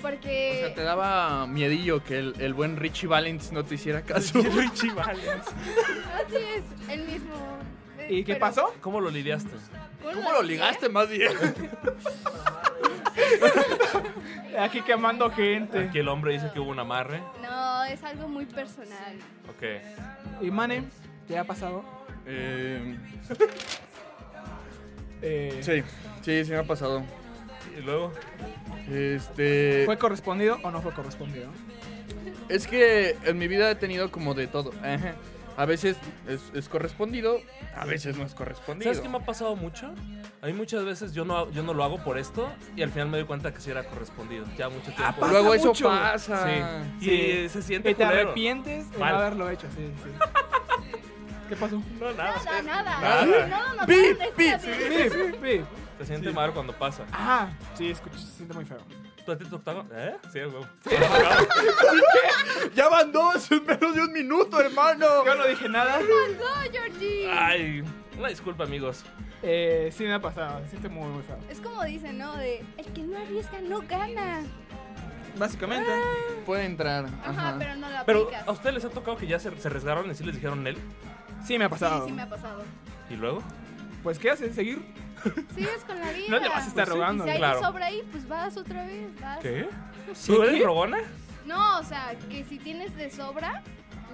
O 0.00 0.02
sea, 0.02 0.10
Porque 0.10 0.72
te 0.74 0.82
daba 0.82 1.46
miedillo 1.46 2.02
que 2.04 2.18
el, 2.18 2.34
el 2.38 2.54
buen 2.54 2.76
Richie 2.76 3.06
Valens 3.08 3.52
no 3.52 3.64
te 3.64 3.74
hiciera 3.76 4.02
caso. 4.02 4.40
Richie 4.42 4.92
Valens. 4.92 5.46
así 5.46 6.36
es, 6.36 6.90
el 6.90 7.06
mismo. 7.06 7.34
Eh, 7.98 8.08
¿Y 8.14 8.24
qué 8.24 8.34
pero- 8.34 8.46
pasó? 8.46 8.74
¿Cómo 8.80 9.00
lo 9.00 9.10
lidiaste? 9.10 9.50
¿Cómo 10.02 10.32
lo 10.32 10.42
ligaste 10.42 10.88
más 10.88 11.08
bien? 11.08 11.32
Aquí 14.58 14.82
quemando 14.82 15.30
gente. 15.30 15.86
Aquí 15.88 15.98
el 15.98 16.08
hombre 16.08 16.32
dice 16.34 16.50
que 16.52 16.60
hubo 16.60 16.70
un 16.70 16.78
amarre. 16.78 17.20
No, 17.42 17.84
es 17.84 18.02
algo 18.02 18.28
muy 18.28 18.46
personal. 18.46 19.16
Ok. 19.48 20.42
Y 20.42 20.50
Mane, 20.50 20.84
¿qué 21.28 21.38
ha 21.38 21.44
pasado? 21.44 21.84
Eh, 22.26 22.96
Eh, 25.22 25.58
sí, 25.60 25.82
sí, 26.22 26.44
sí 26.46 26.50
me 26.50 26.56
ha 26.58 26.64
pasado. 26.64 27.02
Y 27.78 27.82
luego. 27.82 28.10
Este. 28.90 29.84
¿Fue 29.86 29.98
correspondido 29.98 30.58
o 30.62 30.70
no 30.70 30.82
fue 30.82 30.92
correspondido? 30.92 31.48
Es 32.48 32.66
que 32.66 33.16
en 33.24 33.38
mi 33.38 33.46
vida 33.48 33.70
he 33.70 33.74
tenido 33.76 34.10
como 34.10 34.34
de 34.34 34.46
todo. 34.46 34.72
Ajá. 34.82 35.14
A 35.56 35.66
veces 35.66 35.96
es, 36.26 36.40
es 36.54 36.68
correspondido, 36.70 37.38
a 37.76 37.84
veces 37.84 38.16
no 38.16 38.24
es 38.24 38.34
correspondido. 38.34 38.90
¿Sabes 38.90 39.00
qué 39.02 39.08
me 39.10 39.18
ha 39.18 39.24
pasado 39.26 39.56
mucho? 39.56 39.92
A 40.40 40.46
mí 40.46 40.54
muchas 40.54 40.84
veces 40.84 41.12
yo 41.12 41.24
no, 41.26 41.50
yo 41.50 41.62
no 41.62 41.74
lo 41.74 41.84
hago 41.84 42.02
por 42.02 42.16
esto 42.18 42.50
y 42.76 42.82
al 42.82 42.90
final 42.90 43.08
me 43.08 43.18
doy 43.18 43.26
cuenta 43.26 43.52
que 43.52 43.60
sí 43.60 43.70
era 43.70 43.84
correspondido. 43.84 44.46
Ya 44.56 44.70
mucho 44.70 44.90
tiempo. 44.92 45.20
pasa 45.20 45.32
Luego 45.32 45.52
eso 45.52 45.66
mucho. 45.68 45.88
pasa. 45.88 46.48
Sí. 46.48 47.04
Sí. 47.04 47.10
Y 47.10 47.48
se 47.50 47.62
siente 47.62 47.90
¿Y 47.90 47.94
te 47.94 48.04
culero. 48.04 48.22
arrepientes 48.28 48.90
de 48.90 48.98
no 48.98 49.04
haberlo 49.04 49.50
hecho? 49.50 49.66
Sí, 49.76 49.90
sí. 50.02 50.96
¿Qué 51.50 51.56
pasó? 51.56 51.82
No, 51.98 52.12
nada. 52.12 52.36
Nada, 52.44 52.62
nada. 52.62 53.00
Nada. 53.00 53.46
No, 53.48 53.74
no, 53.80 53.86
Pi, 53.86 53.96
no, 54.52 55.40
Sí, 56.00 56.06
sí, 56.06 56.06
sí. 56.06 56.06
Se 56.06 56.06
siente 56.06 56.32
mal 56.32 56.52
cuando 56.52 56.72
pasa. 56.72 57.04
Ajá, 57.12 57.50
sí, 57.74 57.90
escucha, 57.90 58.18
se 58.18 58.26
siente 58.26 58.54
muy 58.54 58.64
feo. 58.64 58.78
¿Tú 59.24 59.32
a 59.32 59.38
ti 59.38 59.44
te 59.44 59.54
octavo? 59.54 59.84
¿Eh? 59.92 60.16
Sí, 60.32 60.38
el 60.38 60.46
huevo. 60.48 60.66
Ya 62.74 62.88
van 62.88 63.12
dos 63.12 63.50
en 63.50 63.64
menos 63.64 63.94
de 63.94 64.00
un 64.02 64.12
minuto, 64.12 64.60
hermano. 64.60 65.24
Yo 65.24 65.34
no 65.34 65.46
dije 65.46 65.68
nada. 65.68 65.98
No, 66.00 66.70
Georgie. 66.72 67.30
Ay, 67.30 67.84
una 68.18 68.28
disculpa, 68.28 68.64
amigos. 68.64 69.04
Eh, 69.42 69.90
sí 69.96 70.04
me 70.04 70.14
ha 70.14 70.20
pasado, 70.20 70.60
se 70.64 70.70
siente 70.70 70.88
muy, 70.88 71.08
muy 71.08 71.22
feo. 71.22 71.38
Es 71.48 71.60
como 71.60 71.82
dicen, 71.84 72.18
¿no? 72.18 72.36
De 72.36 72.62
el 72.76 72.86
que 72.92 73.02
no 73.02 73.18
arriesga 73.18 73.60
no 73.60 73.80
gana. 73.88 74.42
Básicamente. 75.38 75.90
Puede 76.44 76.64
entrar. 76.64 77.06
Ajá, 77.24 77.30
Ajá. 77.50 77.56
pero 77.58 77.76
no 77.76 77.88
lo 77.88 77.96
Pero 78.04 78.22
aplicas. 78.24 78.48
a 78.48 78.52
ustedes 78.52 78.74
les 78.74 78.84
ha 78.84 78.90
tocado 78.90 79.16
que 79.16 79.26
ya 79.26 79.38
se, 79.38 79.56
se 79.58 79.68
arriesgaron 79.68 80.10
y 80.10 80.14
sí 80.14 80.24
les 80.24 80.34
dijeron 80.34 80.66
él. 80.66 80.76
Sí 81.46 81.58
me 81.58 81.64
ha 81.64 81.68
Sí, 81.68 81.72
pasado. 81.72 82.06
sí 82.06 82.12
me 82.12 82.22
ha 82.22 82.28
pasado. 82.28 82.62
Y 83.08 83.14
luego. 83.16 83.42
Pues, 84.02 84.18
¿qué 84.18 84.30
haces? 84.30 84.54
¿Seguir? 84.54 84.82
Sigues 85.54 85.84
con 85.86 85.98
la 86.00 86.12
vida. 86.12 86.26
No 86.28 86.38
le 86.38 86.48
vas 86.48 86.64
a 86.64 86.68
estar 86.68 86.74
Pues 86.84 86.88
sí, 86.88 86.92
rogando. 86.94 87.24
Si 87.24 87.30
hay 87.30 87.38
claro. 87.38 87.58
un 87.58 87.64
sobre 87.64 87.84
ahí, 87.84 88.02
pues 88.10 88.28
vas 88.28 88.56
otra 88.56 88.84
vez. 88.84 89.20
Vas. 89.20 89.38
¿Qué? 89.40 89.68
¿Sí, 90.14 90.32
¿Tú 90.34 90.42
eres 90.42 90.58
qué? 90.58 90.64
rogona? 90.64 90.98
No, 91.46 91.78
o 91.78 91.82
sea, 91.84 92.14
que 92.28 92.44
si 92.44 92.58
tienes 92.58 92.94
de 92.96 93.10
sobra, 93.10 93.62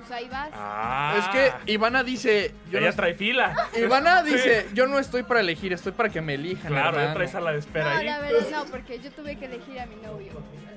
pues 0.07 0.11
ahí 0.21 0.29
vas. 0.29 0.51
Ah. 0.53 1.15
Es 1.19 1.29
que 1.65 1.73
Ivana 1.73 2.03
dice. 2.03 2.55
Yo 2.71 2.79
Ella 2.79 2.91
no- 2.91 2.97
trae 2.97 3.15
fila. 3.15 3.55
Ivana 3.77 4.25
Sí. 4.25 4.33
dice: 4.33 4.67
Yo 4.75 4.87
no 4.87 4.99
estoy 4.99 5.23
para 5.23 5.41
elegir, 5.41 5.73
estoy 5.73 5.93
para 5.93 6.09
que 6.09 6.21
me 6.21 6.35
elijan. 6.35 6.71
Claro, 6.73 6.93
ya 6.97 7.03
hermano". 7.03 7.15
traes 7.15 7.35
a 7.35 7.41
la 7.41 7.53
de 7.53 7.59
espera 7.59 7.93
no, 7.95 7.99
ahí. 8.01 8.07
la 8.07 8.19
verdad 8.21 8.47
no, 8.51 8.65
porque 8.67 8.99
yo 9.01 9.11
tuve 9.13 9.37
que 9.37 9.47
elegir 9.47 9.81
a 9.81 9.87
mi 9.87 9.97
novio. 9.97 10.33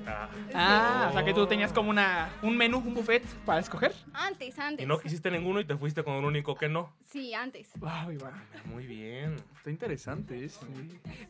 Ah. 0.06 0.28
Ah, 0.54 1.06
o 1.10 1.12
sea 1.12 1.24
que 1.24 1.32
tú 1.34 1.46
tenías 1.46 1.72
como 1.72 1.90
una 1.90 2.30
un 2.42 2.56
menú, 2.56 2.78
un 2.78 2.94
buffet 2.94 3.22
para 3.44 3.60
escoger. 3.60 3.94
Antes, 4.12 4.58
antes. 4.58 4.84
Y 4.84 4.86
no 4.88 4.98
quisiste 4.98 5.30
ninguno 5.30 5.60
y 5.60 5.64
te 5.64 5.76
fuiste 5.76 6.02
con 6.02 6.14
el 6.14 6.24
único 6.24 6.54
que 6.56 6.68
no. 6.68 6.92
Sí, 7.04 7.32
antes. 7.34 7.70
Ay, 7.86 8.16
va. 8.16 8.32
Muy 8.64 8.86
bien. 8.86 9.36
Está 9.56 9.70
interesante 9.70 10.42
eso. 10.44 10.60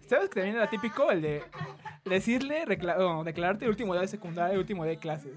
¿Sabes 0.08 0.28
que 0.30 0.36
también 0.36 0.56
era 0.56 0.70
típico 0.70 1.10
el 1.10 1.20
de 1.20 1.42
decirle, 2.04 2.64
recla- 2.64 2.96
no, 2.96 3.24
declararte 3.24 3.64
el 3.64 3.70
último 3.70 3.92
día 3.92 4.02
de 4.02 4.08
secundaria, 4.08 4.52
el 4.54 4.60
último 4.60 4.84
día 4.84 4.92
de 4.92 4.98
clases? 4.98 5.34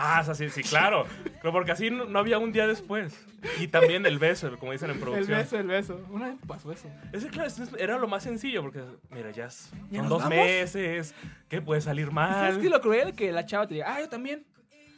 Ah, 0.00 0.22
sí, 0.32 0.48
sí, 0.48 0.62
claro. 0.62 1.06
Pero 1.42 1.52
porque 1.52 1.72
así 1.72 1.90
no, 1.90 2.04
no 2.04 2.20
había 2.20 2.38
un 2.38 2.52
día 2.52 2.68
después. 2.68 3.18
Y 3.58 3.66
también 3.66 4.06
el 4.06 4.18
beso, 4.20 4.56
como 4.58 4.70
dicen 4.70 4.90
en 4.90 4.96
El 4.96 5.02
producción. 5.02 5.38
beso, 5.38 5.58
el 5.58 5.66
beso. 5.66 6.00
Una 6.10 6.28
vez 6.28 6.36
pasó 6.46 6.70
eso. 6.70 6.88
Ese, 7.12 7.28
claro, 7.28 7.50
era 7.78 7.98
lo 7.98 8.06
más 8.06 8.22
sencillo 8.22 8.62
porque, 8.62 8.82
mira, 9.10 9.32
ya, 9.32 9.46
es- 9.46 9.70
¿Ya 9.90 9.98
son 10.00 10.08
dos 10.08 10.22
vamos? 10.22 10.36
meses. 10.36 11.14
¿Qué 11.48 11.60
puede 11.60 11.80
salir 11.80 12.06
¿Sabes 12.12 12.14
mal? 12.56 12.64
es 12.64 12.70
lo 12.70 12.80
cruel? 12.80 13.12
Que 13.14 13.32
la 13.32 13.44
chava 13.44 13.66
te 13.66 13.74
diga, 13.74 13.92
ah, 13.92 14.00
yo 14.00 14.08
también. 14.08 14.46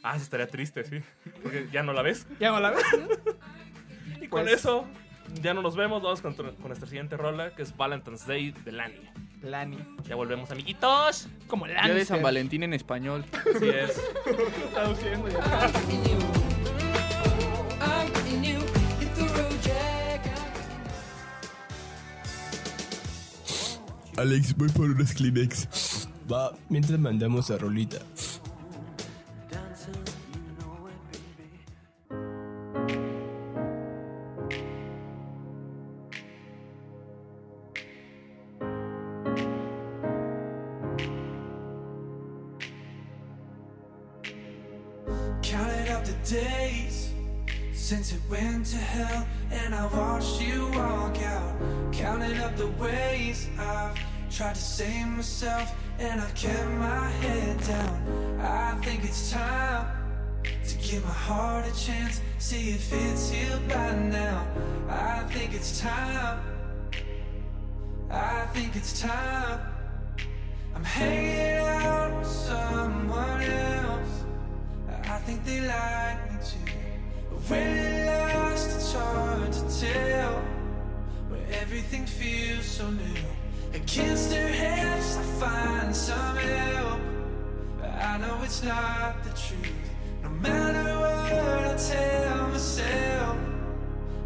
Ah, 0.03 0.15
sí, 0.17 0.21
estaría 0.23 0.47
triste, 0.47 0.83
sí. 0.83 1.01
Porque 1.41 1.67
ya 1.71 1.81
no 1.81 1.93
la 1.93 2.03
ves. 2.03 2.27
Ya 2.39 2.51
no 2.51 2.59
la 2.59 2.69
ves. 2.71 2.83
Y 4.21 4.27
con 4.27 4.43
Pues- 4.43 4.53
eso, 4.53 4.85
ya 5.41 5.53
no 5.55 5.63
nos 5.63 5.75
vemos. 5.75 6.03
Vamos 6.03 6.21
con, 6.21 6.35
con 6.35 6.53
nuestra 6.67 6.87
siguiente 6.87 7.17
rola, 7.17 7.55
que 7.55 7.63
es 7.63 7.75
Valentine's 7.75 8.27
Day 8.27 8.51
de 8.51 8.71
Lani. 8.71 9.09
Lani. 9.41 9.77
Ya 10.07 10.15
volvemos, 10.15 10.51
amiguitos. 10.51 11.27
Como 11.47 11.67
Día 11.67 11.81
de 11.93 12.05
San. 12.05 12.21
Valentín 12.21 12.63
en 12.63 12.73
español. 12.73 13.25
Así 13.55 13.69
es. 13.69 14.01
Traduciendo 14.73 15.27
ya. 15.29 15.71
Alex, 24.17 24.55
voy 24.55 24.69
por 24.69 24.91
unos 24.91 25.13
Kleenex. 25.13 26.07
Va, 26.31 26.51
mientras 26.69 26.99
mandamos 26.99 27.49
a 27.49 27.57
Rolita. 27.57 27.97
Down. 57.71 58.39
I 58.39 58.73
think 58.83 59.03
it's 59.03 59.31
time 59.31 59.87
to 60.69 60.75
give 60.77 61.03
my 61.03 61.17
heart 61.29 61.65
a 61.71 61.73
chance, 61.85 62.21
see 62.37 62.71
if 62.71 62.91
it's 62.91 63.29
healed 63.29 63.65
by 63.67 63.89
now. 63.95 64.37
I 64.89 65.23
think 65.33 65.53
it's 65.53 65.79
time. 65.79 66.39
I 68.09 68.45
think 68.53 68.75
it's 68.75 68.93
time. 69.01 69.59
I'm 70.75 70.83
hanging 70.83 71.65
out 71.85 72.19
with 72.19 72.27
someone 72.27 73.41
else. 73.41 74.13
I 75.15 75.17
think 75.25 75.45
they 75.45 75.61
like 75.61 76.19
me 76.29 76.37
too. 76.49 76.71
But 77.29 77.39
when 77.49 77.67
it 77.85 78.05
lasts, 78.07 78.75
it's 78.75 78.93
hard 78.93 79.51
to 79.57 79.63
tell. 79.83 80.35
Where 81.29 81.47
everything 81.61 82.05
feels 82.05 82.65
so 82.65 82.89
new. 82.89 83.23
Against 83.73 84.29
their 84.31 84.51
hips, 84.63 85.17
I 85.21 85.23
find 85.43 85.95
some 85.95 86.35
help. 86.35 87.10
I 88.03 88.17
know 88.17 88.39
it's 88.43 88.63
not 88.63 89.23
the 89.23 89.29
truth. 89.29 89.71
No 90.23 90.29
matter 90.29 90.99
what 90.99 91.67
I 91.67 91.77
tell 91.77 92.47
myself, 92.47 93.37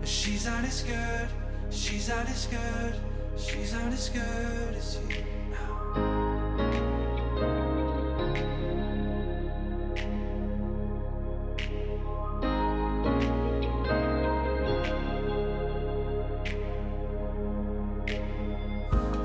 she's 0.05 0.45
not 0.45 0.63
as 0.63 0.81
good. 0.83 1.27
She's 1.71 2.07
not 2.07 2.29
as 2.29 2.47
good. 2.47 2.95
She's 3.38 3.73
not 3.73 3.91
as 3.91 4.09
good 4.09 4.75
as 4.75 4.97
you. 5.09 5.15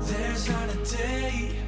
There's 0.01 0.49
not 0.49 0.69
a 0.69 0.97
day 0.97 1.60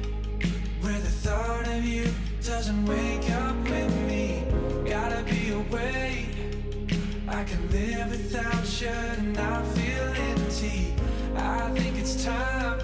doesn't 2.56 2.86
wake 2.86 3.28
up 3.32 3.56
with 3.64 3.92
me. 4.06 4.44
Gotta 4.88 5.24
be 5.24 5.50
a 5.50 5.58
way 5.74 6.28
I 7.26 7.42
can 7.42 7.68
live 7.72 8.08
without 8.12 8.80
you 8.80 8.86
and 8.86 9.34
not 9.34 9.66
feel 9.74 10.06
empty. 10.30 10.94
I 11.34 11.68
think 11.76 11.98
it's 11.98 12.24
time 12.24 12.78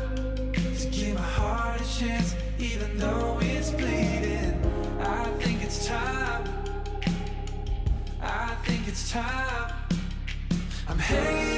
to 0.80 0.86
give 0.90 1.14
my 1.14 1.30
heart 1.38 1.80
a 1.80 1.98
chance, 1.98 2.34
even 2.58 2.98
though 2.98 3.38
it's 3.40 3.70
bleeding. 3.70 4.60
I 4.98 5.24
think 5.38 5.62
it's 5.62 5.86
time. 5.86 6.42
I 8.20 8.56
think 8.66 8.88
it's 8.88 9.12
time. 9.12 9.72
I'm 10.88 10.98
hanging 10.98 11.49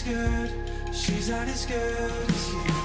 as 0.00 0.14
good. 0.14 0.50
She's 0.92 1.28
not 1.28 1.48
as 1.48 1.66
good 1.66 2.10
as 2.28 2.52
you. 2.52 2.79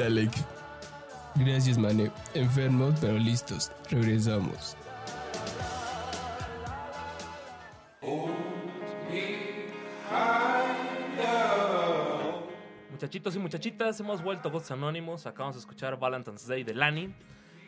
Alex. 0.00 0.44
Gracias, 1.34 1.78
Mane. 1.78 2.10
Enfermos, 2.34 2.94
pero 3.00 3.18
listos. 3.18 3.70
Regresamos. 3.90 4.76
Muchachitos 12.90 13.34
y 13.34 13.38
muchachitas, 13.40 13.98
hemos 13.98 14.22
vuelto 14.22 14.48
a 14.48 14.52
Ghosts 14.52 14.70
Anónimos. 14.70 15.26
Acabamos 15.26 15.56
de 15.56 15.60
escuchar 15.60 15.98
Valentine's 15.98 16.46
Day 16.46 16.62
de 16.62 16.74
Lani. 16.74 17.12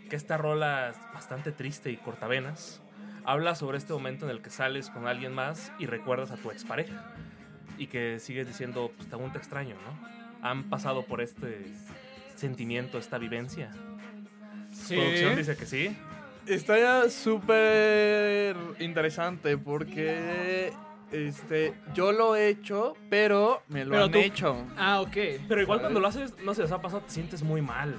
Que 0.08 0.16
esta 0.16 0.36
rola 0.36 0.90
es 0.90 0.96
bastante 1.12 1.50
triste 1.50 1.90
y 1.90 1.96
cortavenas. 1.96 2.80
Habla 3.24 3.54
sobre 3.54 3.78
este 3.78 3.92
momento 3.92 4.26
en 4.26 4.30
el 4.30 4.42
que 4.42 4.50
sales 4.50 4.90
con 4.90 5.08
alguien 5.08 5.34
más 5.34 5.72
y 5.78 5.86
recuerdas 5.86 6.30
a 6.30 6.36
tu 6.36 6.50
expareja. 6.50 7.12
Y 7.78 7.88
que 7.88 8.20
sigues 8.20 8.46
diciendo, 8.46 8.92
pues 8.96 9.12
aún 9.12 9.32
te 9.32 9.38
extraño, 9.38 9.74
¿no? 9.74 10.48
Han 10.48 10.70
pasado 10.70 11.04
por 11.04 11.20
este 11.20 11.66
sentimiento, 12.34 12.98
esta 12.98 13.18
vivencia. 13.18 13.70
Sí. 14.72 14.96
Producción 14.96 15.36
dice 15.36 15.56
que 15.56 15.66
sí. 15.66 15.96
Está 16.46 16.78
ya 16.78 17.08
súper 17.10 18.56
interesante 18.80 19.56
porque 19.56 20.72
este 21.10 21.72
yo 21.94 22.12
lo 22.12 22.36
he 22.36 22.48
hecho, 22.48 22.94
pero 23.08 23.62
me 23.68 23.84
lo 23.84 23.92
Pero 23.92 24.04
han 24.04 24.12
tú- 24.12 24.18
hecho. 24.18 24.66
Ah, 24.76 25.00
ok. 25.00 25.16
Pero 25.48 25.62
igual 25.62 25.80
cuando 25.80 26.00
lo 26.00 26.08
haces, 26.08 26.34
no 26.44 26.54
sé, 26.54 26.62
os 26.64 26.72
ha 26.72 26.82
pasado, 26.82 27.02
te 27.02 27.10
sientes 27.12 27.42
muy 27.42 27.62
mal. 27.62 27.94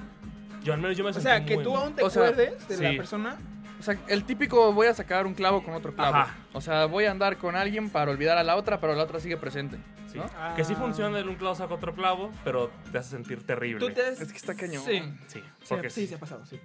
Yo 0.62 0.74
al 0.74 0.80
menos 0.80 0.96
yo 0.96 1.04
me 1.04 1.10
O 1.10 1.14
sea, 1.14 1.44
que 1.44 1.54
muy 1.56 1.64
tú 1.64 1.72
mal. 1.72 1.82
aún 1.82 1.92
te 1.94 2.02
O 2.04 2.10
sea, 2.10 2.22
acuerdes 2.28 2.68
de 2.68 2.78
la 2.92 2.96
persona. 2.96 3.36
O 3.78 3.82
sea, 3.82 3.98
el 4.08 4.24
típico 4.24 4.72
voy 4.72 4.86
a 4.86 4.94
sacar 4.94 5.26
un 5.26 5.34
clavo 5.34 5.62
con 5.62 5.74
otro 5.74 5.94
clavo. 5.94 6.16
Ajá. 6.16 6.34
O 6.52 6.60
sea, 6.60 6.86
voy 6.86 7.04
a 7.04 7.10
andar 7.10 7.36
con 7.36 7.56
alguien 7.56 7.90
para 7.90 8.10
olvidar 8.10 8.38
a 8.38 8.42
la 8.42 8.56
otra, 8.56 8.80
pero 8.80 8.94
la 8.94 9.02
otra 9.02 9.20
sigue 9.20 9.36
presente. 9.36 9.78
Sí. 10.10 10.18
¿no? 10.18 10.30
Que 10.54 10.64
sí 10.64 10.74
funciona 10.74 11.18
en 11.18 11.28
un 11.28 11.34
clavo 11.34 11.54
saca 11.54 11.74
otro 11.74 11.94
clavo, 11.94 12.30
pero 12.44 12.70
te 12.90 12.98
hace 12.98 13.10
sentir 13.10 13.44
terrible. 13.44 13.86
Tú 13.86 13.92
te 13.92 14.02
has- 14.06 14.20
Es 14.20 14.30
que 14.32 14.38
está 14.38 14.54
cañón. 14.54 14.82
Sí. 14.84 15.02
Sí, 15.26 15.40
Sí, 15.40 15.42
porque 15.68 15.90
sí, 15.90 16.06
se 16.06 16.14
ha 16.14 16.18
pasado, 16.18 16.46
sí. 16.46 16.58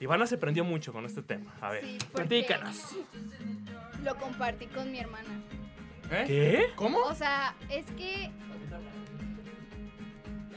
Ivana 0.00 0.26
se 0.26 0.36
prendió 0.36 0.64
mucho 0.64 0.92
con 0.92 1.04
este 1.04 1.22
tema. 1.22 1.52
A 1.60 1.70
ver. 1.70 1.84
Sí, 1.84 1.98
Platícanos. 2.12 2.96
Lo 4.02 4.16
compartí 4.16 4.66
con 4.66 4.90
mi 4.90 4.98
hermana. 4.98 5.28
¿Eh? 6.10 6.24
¿Qué? 6.26 6.66
¿Cómo? 6.74 6.98
O 7.02 7.14
sea, 7.14 7.54
es 7.70 7.86
que. 7.96 8.32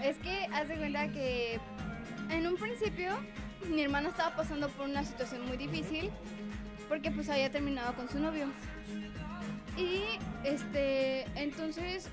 Es 0.02 0.18
que 0.18 0.48
haz 0.52 0.68
de 0.68 0.76
cuenta 0.78 1.08
que 1.10 1.60
en 2.30 2.48
un 2.48 2.56
principio 2.58 3.18
mi 3.70 3.82
hermana 3.82 4.10
estaba 4.10 4.36
pasando 4.36 4.70
por 4.70 4.88
una 4.88 5.04
situación 5.04 5.46
muy 5.48 5.58
difícil 5.58 6.12
porque 6.88 7.12
pues 7.12 7.30
había 7.30 7.52
terminado 7.52 7.94
con 7.96 8.10
su 8.10 8.20
novio. 8.20 8.48
Y 9.78 10.04
este, 10.44 11.24
entonces 11.36 12.10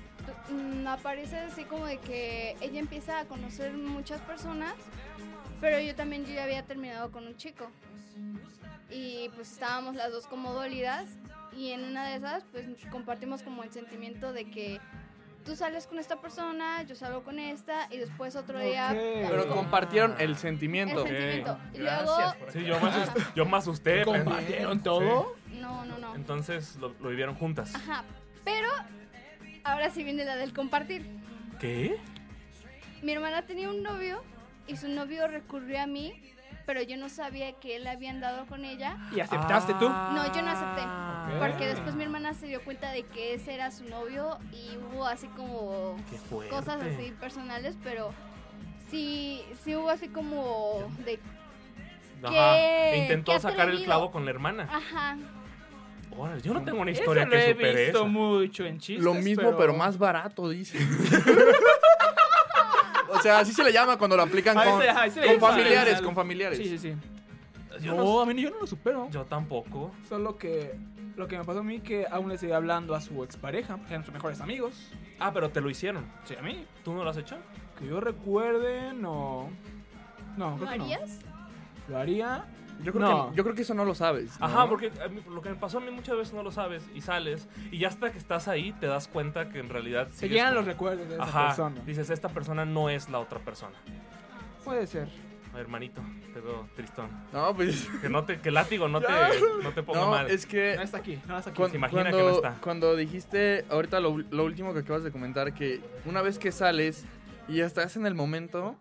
mm, 0.49 0.87
aparece 0.87 1.37
así 1.37 1.63
como 1.63 1.85
de 1.85 1.97
que 1.97 2.55
ella 2.61 2.79
empieza 2.79 3.19
a 3.19 3.25
conocer 3.25 3.73
muchas 3.73 4.19
personas, 4.21 4.73
pero 5.61 5.79
yo 5.79 5.95
también 5.95 6.25
yo 6.25 6.33
ya 6.33 6.43
había 6.43 6.63
terminado 6.63 7.11
con 7.11 7.27
un 7.27 7.37
chico. 7.37 7.69
Y 8.89 9.29
pues 9.35 9.51
estábamos 9.51 9.95
las 9.95 10.11
dos 10.11 10.27
como 10.27 10.53
dolidas 10.53 11.09
y 11.57 11.71
en 11.71 11.83
una 11.83 12.09
de 12.09 12.17
esas 12.17 12.43
pues 12.51 12.65
compartimos 12.91 13.41
como 13.41 13.63
el 13.63 13.71
sentimiento 13.71 14.33
de 14.33 14.49
que 14.49 14.79
tú 15.43 15.55
sales 15.55 15.87
con 15.87 15.99
esta 15.99 16.19
persona, 16.21 16.83
yo 16.83 16.95
salgo 16.95 17.23
con 17.23 17.39
esta 17.39 17.87
y 17.91 17.97
después 17.97 18.35
otro 18.35 18.59
día... 18.59 18.89
Pero 18.91 19.43
Ah. 19.43 19.53
compartieron 19.53 20.13
el 20.19 20.31
el 20.31 20.37
sentimiento. 20.37 21.03
sentimiento. 21.05 21.57
Y 21.73 21.77
luego... 21.79 22.15
Sí, 22.51 22.63
yo 22.65 22.79
me 22.79 22.89
asusté. 22.89 23.21
Yo 23.35 23.45
me 23.45 23.57
asusté. 23.57 24.03
¿Compartieron 24.05 24.81
todo? 24.81 25.35
No, 25.51 25.85
no, 25.85 25.97
no. 25.97 26.15
Entonces 26.15 26.75
lo, 26.77 26.93
lo 26.99 27.09
vivieron 27.09 27.35
juntas. 27.35 27.75
Ajá, 27.75 28.03
pero 28.43 28.69
ahora 29.63 29.89
sí 29.89 30.03
viene 30.03 30.25
la 30.25 30.35
del 30.35 30.53
compartir. 30.53 31.05
¿Qué? 31.59 31.97
Mi 33.01 33.11
hermana 33.11 33.41
tenía 33.45 33.69
un 33.69 33.83
novio 33.83 34.23
y 34.67 34.77
su 34.77 34.87
novio 34.87 35.27
recurrió 35.27 35.81
a 35.81 35.87
mí, 35.87 36.13
pero 36.65 36.81
yo 36.81 36.97
no 36.97 37.09
sabía 37.09 37.53
que 37.53 37.75
él 37.75 37.87
había 37.87 38.11
andado 38.11 38.45
con 38.45 38.65
ella. 38.65 38.97
¿Y 39.15 39.19
aceptaste 39.19 39.73
tú? 39.75 39.89
No, 39.89 40.33
yo 40.33 40.41
no 40.41 40.51
acepté. 40.51 40.81
Ah. 40.83 41.37
Porque 41.39 41.67
después 41.67 41.95
mi 41.95 42.03
hermana 42.03 42.33
se 42.33 42.47
dio 42.47 42.63
cuenta 42.63 42.91
de 42.91 43.03
que 43.03 43.33
ese 43.33 43.53
era 43.53 43.71
su 43.71 43.85
novio 43.85 44.37
y 44.51 44.77
hubo 44.77 45.05
así 45.05 45.27
como 45.27 45.97
cosas 46.49 46.81
así 46.81 47.11
personales, 47.19 47.75
pero 47.83 48.13
sí, 48.89 49.41
sí 49.63 49.75
hubo 49.75 49.89
así 49.89 50.07
como 50.07 50.91
de... 51.05 51.19
Ajá. 52.23 52.31
¿Qué? 52.31 52.91
E 52.93 52.97
Intentó 52.99 53.33
¿Qué 53.33 53.39
sacar 53.39 53.69
el 53.69 53.83
clavo 53.83 54.11
con 54.11 54.23
la 54.23 54.31
hermana. 54.31 54.69
Ajá. 54.71 55.17
Yo 56.43 56.53
no 56.53 56.63
tengo 56.63 56.81
una 56.81 56.91
historia 56.91 57.27
que 57.27 57.35
he 57.35 57.51
supere 57.53 57.85
visto 57.85 57.99
eso. 57.99 58.07
mucho 58.07 58.65
en 58.65 58.79
chistes, 58.79 59.03
Lo 59.03 59.13
mismo, 59.15 59.57
pero... 59.57 59.73
más 59.73 59.97
barato, 59.97 60.49
dice. 60.49 60.77
o 63.13 63.21
sea, 63.21 63.39
así 63.39 63.53
se 63.53 63.63
le 63.63 63.71
llama 63.73 63.97
cuando 63.97 64.15
lo 64.17 64.23
aplican 64.23 64.55
con, 64.69 64.81
se- 64.81 64.89
ahí 64.89 65.11
se 65.11 65.21
le 65.21 65.27
con 65.27 65.35
llama. 65.35 65.47
familiares, 65.49 66.01
con 66.01 66.15
familiares. 66.15 66.57
Sí, 66.57 66.65
sí, 66.65 66.77
sí. 66.77 66.93
Yo 67.81 67.95
no, 67.95 68.03
no- 68.03 68.21
a 68.21 68.25
mí 68.25 68.41
yo 68.41 68.49
no 68.49 68.59
lo 68.59 68.67
supero. 68.67 69.09
Yo 69.11 69.23
tampoco. 69.25 69.91
Solo 70.07 70.37
que 70.37 70.75
lo 71.15 71.27
que 71.27 71.37
me 71.37 71.43
pasó 71.43 71.59
a 71.59 71.63
mí 71.63 71.79
que 71.79 72.05
aún 72.09 72.29
le 72.29 72.37
seguía 72.37 72.55
hablando 72.57 72.95
a 72.95 73.01
su 73.01 73.23
expareja, 73.23 73.79
eran 73.89 74.03
sus 74.03 74.13
mejores 74.13 74.41
amigos. 74.41 74.91
Ah, 75.19 75.31
pero 75.33 75.49
te 75.49 75.61
lo 75.61 75.69
hicieron. 75.69 76.05
Sí, 76.25 76.35
a 76.37 76.41
mí. 76.41 76.65
¿Tú 76.83 76.93
no 76.93 77.03
lo 77.03 77.09
has 77.09 77.17
hecho? 77.17 77.37
Que 77.79 77.87
yo 77.87 77.99
recuerde, 77.99 78.93
no. 78.93 79.49
No, 80.37 80.51
¿Lo 80.51 80.57
creo 80.57 80.69
que 80.71 80.77
no. 80.77 80.83
harías? 80.85 81.19
¿Lo 81.87 81.97
haría? 81.97 82.45
Yo 82.83 82.91
creo, 82.93 83.07
No. 83.07 83.29
que, 83.31 83.35
yo 83.37 83.43
creo 83.43 83.55
que 83.55 83.61
eso 83.63 83.73
no 83.73 83.85
lo 83.85 83.95
sabes. 83.95 84.39
¿no? 84.39 84.45
Ajá, 84.45 84.67
porque 84.67 84.91
mí- 85.09 85.21
lo 85.33 85.41
que 85.41 85.49
me 85.49 85.55
pasó 85.55 85.77
a 85.77 85.81
mí 85.81 85.89
muchas 85.91 86.17
veces 86.17 86.33
no 86.33 86.43
lo 86.43 86.51
sabes 86.51 86.83
y 86.93 87.01
sales 87.01 87.47
y 87.71 87.77
ya 87.79 87.87
hasta 87.87 88.11
que 88.11 88.17
estás 88.17 88.47
ahí 88.47 88.71
te 88.73 88.87
das 88.87 89.07
cuenta 89.07 89.49
que 89.49 89.59
en 89.59 89.69
realidad 89.69 90.09
Se 90.11 90.27
llegan 90.29 90.47
con- 90.49 90.55
los 90.55 90.65
recuerdos 90.65 91.07
de 91.07 91.15
esa 91.15 91.23
Ajá, 91.23 91.47
persona. 91.47 91.81
dices, 91.85 92.09
esta 92.09 92.29
persona 92.29 92.65
no 92.65 92.89
es 92.89 93.09
la 93.09 93.19
otra 93.19 93.39
persona. 93.39 93.75
Puede 94.63 94.87
ser. 94.87 95.07
Hermanito, 95.55 96.01
te 96.33 96.39
veo 96.41 96.67
tristón. 96.75 97.09
No, 97.31 97.55
pues. 97.55 97.87
Que 98.01 98.09
no 98.09 98.23
te, 98.25 98.39
que 98.41 98.47
el 98.49 98.55
látigo 98.55 98.87
no 98.87 98.99
te, 99.01 99.07
no 99.61 99.71
te 99.71 99.83
ponga 99.83 99.99
No, 100.01 100.09
mal. 100.09 100.29
es 100.31 100.47
que. 100.47 100.75
No 100.75 100.81
está 100.81 100.97
aquí, 100.97 101.19
no 101.27 101.37
está 101.37 101.51
aquí. 101.51 101.57
Cuan- 101.57 101.69
Se 101.69 101.77
imagina 101.77 102.05
que 102.05 102.09
cuando, 102.11 102.29
no 102.29 102.35
está. 102.35 102.55
Cuando 102.59 102.95
dijiste 102.95 103.63
ahorita 103.69 103.99
lo, 103.99 104.17
lo 104.17 104.45
último 104.45 104.73
que 104.73 104.79
acabas 104.79 105.03
de 105.03 105.11
comentar, 105.11 105.53
que 105.53 105.79
una 106.05 106.23
vez 106.23 106.39
que 106.39 106.51
sales 106.51 107.05
y 107.47 107.57
ya 107.57 107.65
estás 107.67 107.95
en 107.97 108.07
el 108.07 108.15
momento, 108.15 108.75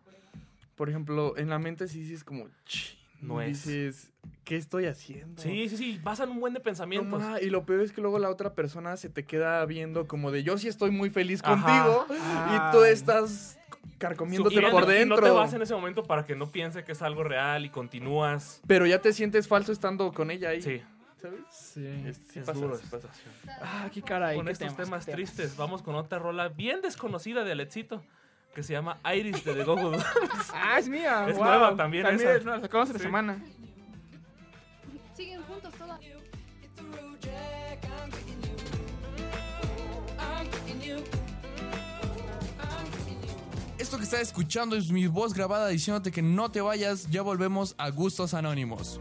por 0.75 0.89
ejemplo, 0.89 1.37
en 1.37 1.51
la 1.51 1.59
mente 1.59 1.89
sí 1.89 2.01
dices 2.01 2.25
como, 2.25 2.47
"Chin", 2.65 2.97
No 3.23 3.41
es. 3.41 3.65
dices, 3.65 4.11
¿qué 4.45 4.57
estoy 4.57 4.87
haciendo? 4.87 5.41
Sí, 5.41 5.69
sí, 5.69 5.77
sí, 5.77 6.01
pasan 6.03 6.31
un 6.31 6.41
buen 6.41 6.53
de 6.53 6.59
No, 6.61 6.65
pensamientos. 6.65 7.21
ma, 7.21 7.41
y 7.41 7.51
lo 7.51 7.65
peor 7.65 7.81
es 7.81 7.93
que 7.93 8.01
luego 8.01 8.19
la 8.19 8.29
otra 8.29 8.55
persona 8.55 8.97
se 8.97 9.09
te 9.09 9.25
queda 9.25 9.65
viendo 9.65 10.07
como 10.07 10.31
de 10.31 10.43
yo 10.43 10.59
sí 10.59 10.69
estoy 10.69 10.91
muy 10.91 11.09
feliz 11.11 11.41
Ajá. 11.45 11.55
contigo 11.55 12.07
y 12.55 12.73
tú 12.73 12.85
estás 12.85 13.59
carcomiéndote 13.99 14.61
por 14.71 14.87
dentro. 14.87 15.17
no 15.17 15.23
te 15.23 15.31
vas 15.31 15.53
en 15.55 15.63
ese 15.63 15.75
momento 15.75 16.03
para 16.03 16.27
que 16.27 16.35
no 16.35 16.51
piense 16.51 16.85
que 16.85 16.93
es 16.93 17.03
algo 17.03 17.23
real 17.23 17.65
y 17.65 17.71
continúas. 17.71 18.61
Pero 18.67 18.87
ya 18.87 19.01
te 19.01 19.13
sientes 19.13 19.47
falso 19.47 19.71
estando 19.73 20.13
con 20.13 20.31
ella 20.31 20.51
ahí. 20.51 20.61
Sí, 20.61 20.83
¿Sabes? 21.21 21.41
Sí. 21.51 21.87
Es, 22.07 22.17
sí 22.33 22.41
es 22.41 22.47
pasa, 22.47 22.59
duro 22.59 22.77
sí 22.77 22.83
esa 22.85 22.97
pasa. 22.97 23.15
situación. 23.15 23.35
Ah, 23.61 23.89
qué 23.95 24.03
caray. 24.03 24.37
Con 24.37 24.47
qué 24.47 24.53
estos 24.53 24.75
temas 24.77 25.07
qué 25.07 25.13
tristes, 25.13 25.57
vamos 25.57 25.83
con 25.83 25.95
otra 25.95 26.19
rola 26.19 26.49
bien 26.49 26.81
desconocida 26.83 27.45
de 27.45 27.53
Alexito 27.53 28.03
que 28.55 28.63
se 28.63 28.73
llama 28.73 28.99
Iris 29.15 29.45
de 29.45 29.55
The 29.55 29.65
Go-Go 29.65 29.91
Dolls. 29.91 30.05
Ah, 30.55 30.79
es 30.79 30.89
mía. 30.89 31.27
Es 31.29 31.37
wow. 31.37 31.45
nueva 31.45 31.77
también 31.77 32.07
esa. 32.07 32.35
es 32.35 32.45
nueva, 32.45 32.59
la 32.59 32.63
sacamos 32.63 32.89
esta 32.89 33.03
semana. 33.03 33.43
Siguen 35.15 35.43
juntos 35.43 35.73
todas. 35.75 35.99
Esto 43.79 43.99
que 43.99 44.05
estás 44.05 44.21
escuchando 44.21 44.77
es 44.77 44.91
mi 44.91 45.07
voz 45.07 45.35
grabada 45.35 45.69
diciéndote 45.69 46.13
que 46.13 46.23
no 46.23 46.51
te 46.51 46.61
vayas, 46.61 47.09
ya 47.11 47.23
volvemos 47.23 47.75
a 47.79 47.91
Gustos 47.91 48.33
Anónimos. 48.33 49.01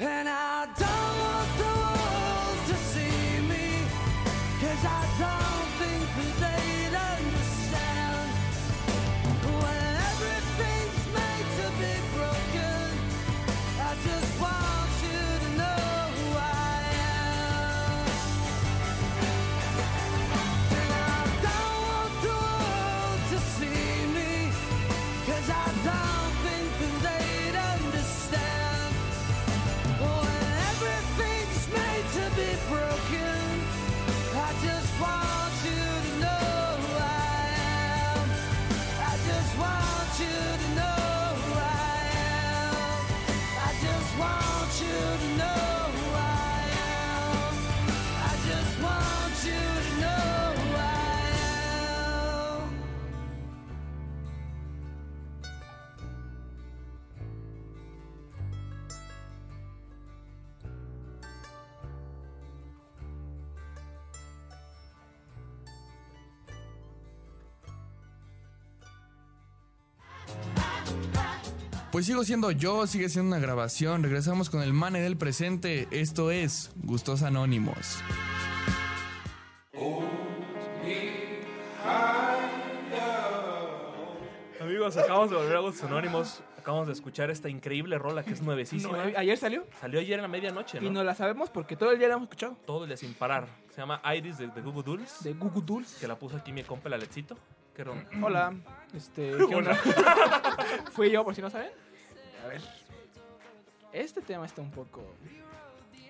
And 0.00 0.29
sigo 72.10 72.24
siendo 72.24 72.50
yo, 72.50 72.88
sigue 72.88 73.08
siendo 73.08 73.28
una 73.36 73.38
grabación. 73.40 74.02
Regresamos 74.02 74.50
con 74.50 74.62
el 74.62 74.72
mane 74.72 75.00
del 75.00 75.16
presente. 75.16 75.86
Esto 75.92 76.32
es 76.32 76.72
Gustos 76.82 77.22
Anónimos. 77.22 78.02
Amigos, 84.60 84.96
acabamos 84.96 85.30
de 85.30 85.36
volver 85.36 85.56
a 85.56 85.60
Gustos 85.60 85.84
Anónimos. 85.84 86.42
Acabamos 86.58 86.86
de 86.88 86.92
escuchar 86.92 87.30
esta 87.30 87.48
increíble 87.48 87.96
rola 87.98 88.22
que 88.22 88.32
es 88.34 88.42
nuevecísima. 88.42 88.98
No, 89.06 89.18
¿Ayer 89.18 89.36
salió? 89.38 89.64
Salió 89.80 89.98
ayer 90.00 90.14
en 90.18 90.22
la 90.22 90.28
medianoche, 90.28 90.78
¿no? 90.80 90.86
Y 90.86 90.90
no 90.90 91.02
la 91.02 91.14
sabemos 91.14 91.48
porque 91.48 91.74
todo 91.76 91.90
el 91.92 91.98
día 91.98 92.08
la 92.08 92.14
hemos 92.14 92.24
escuchado. 92.24 92.56
Todo 92.66 92.82
el 92.84 92.88
día 92.90 92.96
sin 92.98 93.14
parar. 93.14 93.46
Se 93.70 93.78
llama 93.80 94.02
Iris 94.14 94.36
de, 94.36 94.48
de 94.48 94.60
Google 94.60 94.82
Dolls. 94.82 95.22
De 95.24 95.32
Google 95.32 95.62
Dolls. 95.64 95.94
Que 95.94 96.06
la 96.06 96.18
puso 96.18 96.36
aquí 96.36 96.52
mi 96.52 96.62
compa 96.62 96.88
el 96.88 96.94
Alexito. 96.94 97.36
Que 97.74 97.82
era 97.82 97.92
un- 97.92 98.22
Hola, 98.22 98.52
este, 98.94 99.32
¿qué 99.48 99.54
onda? 99.56 99.74
Fui 100.92 101.10
yo, 101.10 101.24
por 101.24 101.34
si 101.34 101.40
no 101.40 101.48
saben. 101.48 101.70
A 102.44 102.48
ver. 102.48 102.60
Este 103.92 104.20
tema 104.20 104.46
está 104.46 104.62
un 104.62 104.70
poco 104.70 105.02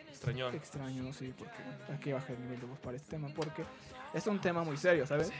extrañón. 0.08 0.54
extraño, 0.54 1.02
no 1.02 1.12
sé 1.12 1.28
por 1.30 1.48
qué. 1.48 1.92
Hay 1.92 1.98
que 1.98 2.12
bajar 2.12 2.32
el 2.32 2.42
nivel 2.42 2.60
de 2.60 2.66
voz 2.66 2.78
para 2.78 2.96
este 2.96 3.10
tema 3.10 3.28
porque 3.34 3.64
es 4.12 4.26
un 4.26 4.40
tema 4.40 4.62
muy 4.62 4.76
serio, 4.76 5.06
¿sabes? 5.06 5.32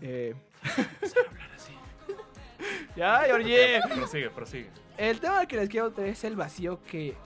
Eh... 0.00 0.34
ya, 2.96 3.22
Georgie. 3.24 3.80
Prosigue, 3.94 4.30
prosigue. 4.30 4.70
El 4.98 5.20
tema 5.20 5.46
que 5.46 5.56
les 5.56 5.68
quiero 5.68 5.90
traer 5.90 6.10
es 6.10 6.24
el 6.24 6.36
vacío 6.36 6.82
que 6.84 7.16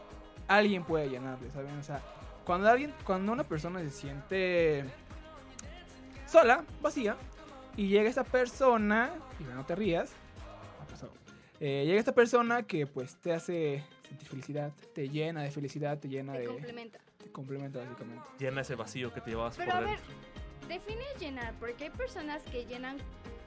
alguien 0.47 0.85
puede 0.85 1.09
llenarle, 1.09 1.51
¿saben? 1.51 1.77
O 1.79 1.83
sea, 1.83 2.01
cuando 2.45 2.69
alguien, 2.69 2.95
cuando 3.05 3.33
una 3.33 3.45
persona 3.45 3.81
se 3.81 3.91
siente 3.91 4.85
sola, 6.27 6.65
vacía, 6.81 7.17
y 7.77 7.89
llega 7.89 8.09
esta 8.09 8.25
persona, 8.25 9.11
y 9.41 9.45
no 9.45 9.65
te 9.65 9.75
rías. 9.75 10.13
Eh, 11.61 11.85
llega 11.87 11.99
esta 11.99 12.15
persona 12.15 12.65
que 12.65 12.87
pues 12.87 13.17
te 13.17 13.33
hace 13.33 13.85
sentir 14.09 14.29
felicidad, 14.29 14.73
te 14.95 15.09
llena 15.09 15.43
de 15.43 15.51
felicidad, 15.51 15.99
te 15.99 16.09
llena 16.09 16.33
Te 16.35 16.41
de... 16.41 16.47
complementa. 16.47 16.99
Te 17.19 17.31
complementa 17.33 17.79
básicamente. 17.79 18.23
Llena 18.39 18.61
ese 18.61 18.75
vacío 18.75 19.13
que 19.13 19.21
te 19.21 19.31
llevabas 19.31 19.57
Pero 19.57 19.71
por 19.73 19.77
a 19.77 19.87
ver, 19.87 19.99
dentro. 19.99 20.15
define 20.69 21.05
llenar, 21.19 21.55
porque 21.61 21.85
hay 21.85 21.91
personas 21.91 22.43
que 22.43 22.67
llenan, 22.67 22.99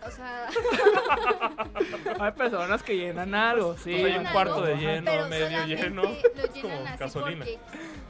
o 0.06 0.10
sea, 0.12 0.48
Hay 2.20 2.32
personas 2.32 2.82
que 2.84 2.96
llenan 2.98 3.36
algo, 3.36 3.76
sí. 3.78 3.92
Pues 3.92 4.06
hay 4.06 4.12
un 4.12 4.18
llenan 4.18 4.34
cuarto 4.34 4.62
de 4.62 4.76
lleno, 4.78 5.12
pero 5.12 5.28
medio 5.28 5.66
lleno. 5.66 6.02
Lo 6.04 6.10
Es 6.44 6.50
como 6.50 6.62
llenan 6.74 6.88
así 6.88 6.98
gasolina. 7.00 7.46
porque 7.46 7.60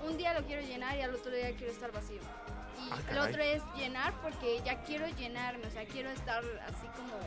un 0.08 0.18
día 0.18 0.34
lo 0.40 0.46
quiero 0.46 0.62
llenar 0.62 0.96
y 0.98 1.02
al 1.02 1.14
otro 1.16 1.32
día 1.32 1.52
quiero 1.56 1.72
estar 1.74 1.92
vacío. 1.92 2.20
Y 2.22 2.90
Ah, 2.92 3.00
el 3.12 3.18
otro 3.18 3.42
es 3.42 3.62
llenar 3.76 4.14
porque 4.22 4.62
ya 4.64 4.82
quiero 4.84 5.08
llenarme, 5.18 5.66
o 5.68 5.72
sea, 5.72 5.84
quiero 5.86 6.10
estar 6.10 6.44
así 6.68 6.88
como... 6.96 7.18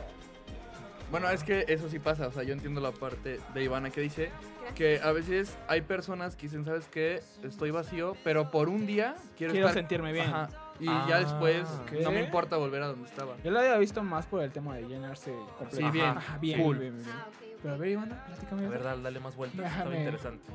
Bueno, 1.11 1.29
es 1.29 1.43
que 1.43 1.65
eso 1.67 1.89
sí 1.89 1.99
pasa, 1.99 2.27
o 2.27 2.31
sea, 2.31 2.43
yo 2.43 2.53
entiendo 2.53 2.79
la 2.79 2.91
parte 2.91 3.39
de 3.53 3.63
Ivana 3.63 3.89
que 3.89 3.99
dice 4.01 4.31
Gracias. 4.61 4.73
que 4.75 5.01
a 5.03 5.11
veces 5.11 5.57
hay 5.67 5.81
personas 5.81 6.35
que 6.37 6.43
dicen, 6.43 6.63
¿sabes 6.63 6.87
qué? 6.87 7.21
Estoy 7.43 7.69
vacío, 7.71 8.15
pero 8.23 8.49
por 8.49 8.69
un 8.69 8.85
día 8.87 9.15
quiero, 9.37 9.51
Quiero 9.51 9.67
estar... 9.67 9.81
sentirme 9.81 10.13
bien. 10.13 10.27
Ajá, 10.29 10.47
y 10.79 10.87
Ah, 10.87 11.05
ya 11.09 11.19
después 11.19 11.67
ok. 11.83 11.91
no 12.03 12.11
me 12.11 12.21
importa 12.23 12.55
volver 12.55 12.81
a 12.81 12.87
donde 12.87 13.07
estaba. 13.09 13.35
Yo 13.43 13.51
lo 13.51 13.59
había 13.59 13.77
visto 13.77 14.01
más 14.03 14.25
por 14.25 14.41
el 14.41 14.51
tema 14.51 14.75
de 14.75 14.83
llenarse 14.87 15.31
completo. 15.57 15.85
Sí, 15.85 15.91
bien. 15.91 16.17
Ajá, 16.17 16.37
bien, 16.37 16.61
Cool. 16.63 16.77
bien, 16.77 16.93
bien, 16.95 17.05
bien. 17.05 17.17
Ah. 17.19 17.27
Pero 17.61 17.73
a 17.75 17.77
ver, 17.77 17.89
Ivana, 17.89 18.25
platícame. 18.25 18.65
A 18.65 18.69
ver, 18.69 18.83
dale, 18.83 19.01
dale 19.03 19.19
más 19.19 19.35
vueltas. 19.35 19.59
Déjame. 19.61 19.97
interesante. 19.99 20.47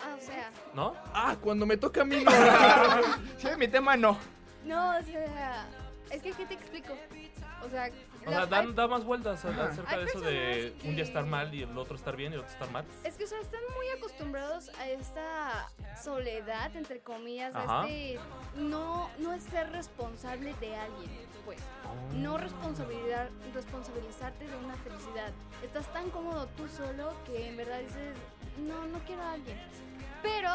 Ah, 0.00 0.14
o 0.16 0.20
sea, 0.24 0.50
¿No? 0.74 0.94
Ah, 1.12 1.36
cuando 1.40 1.66
me 1.66 1.76
toca 1.76 2.02
a 2.02 2.04
mí 2.04 2.22
no. 2.24 2.30
Sí, 3.38 3.48
mi 3.58 3.66
tema 3.66 3.96
no. 3.96 4.16
no, 4.64 4.96
o 4.96 5.02
sea, 5.02 5.66
es 6.12 6.22
que 6.22 6.30
¿qué 6.32 6.46
te 6.46 6.54
explico? 6.54 6.94
O 7.66 7.68
sea, 7.68 7.90
O 8.28 8.30
sea, 8.30 8.46
da, 8.46 8.58
hay- 8.60 8.72
da 8.72 8.86
más 8.88 9.04
vueltas 9.04 9.44
a- 9.44 9.48
Ajá. 9.48 9.64
acerca 9.68 9.90
Hay 9.92 9.98
de 9.98 10.04
eso 10.06 10.20
de 10.20 10.30
personas 10.30 10.72
un 10.72 10.80
día 10.82 10.94
que- 10.96 11.02
estar 11.02 11.26
mal 11.26 11.54
y 11.54 11.62
el 11.62 11.78
otro 11.78 11.96
estar 11.96 12.16
bien 12.16 12.32
y 12.32 12.34
el 12.34 12.40
otro 12.40 12.52
estar 12.52 12.70
mal. 12.70 12.84
Es 13.04 13.16
que, 13.16 13.24
o 13.24 13.26
sea, 13.26 13.40
están 13.40 13.60
muy 13.76 13.88
acostumbrados 13.96 14.68
a 14.78 14.88
esta 14.88 15.70
soledad, 16.02 16.74
entre 16.76 17.00
comillas, 17.00 17.54
Ajá. 17.54 17.82
a 17.82 17.88
este... 17.88 18.20
No, 18.56 19.10
no 19.18 19.32
es 19.32 19.42
ser 19.44 19.70
responsable 19.72 20.54
de 20.60 20.76
alguien, 20.76 21.10
pues. 21.44 21.58
No 22.14 22.38
responsabilidad, 22.38 23.28
responsabilizarte 23.54 24.46
de 24.46 24.56
una 24.56 24.74
felicidad. 24.76 25.32
Estás 25.62 25.92
tan 25.92 26.10
cómodo 26.10 26.46
tú 26.56 26.68
solo 26.68 27.12
que 27.24 27.48
en 27.48 27.56
verdad 27.56 27.80
dices, 27.80 28.14
no, 28.58 28.86
no 28.86 28.98
quiero 29.00 29.22
a 29.22 29.32
alguien. 29.32 29.58
Pero 30.22 30.50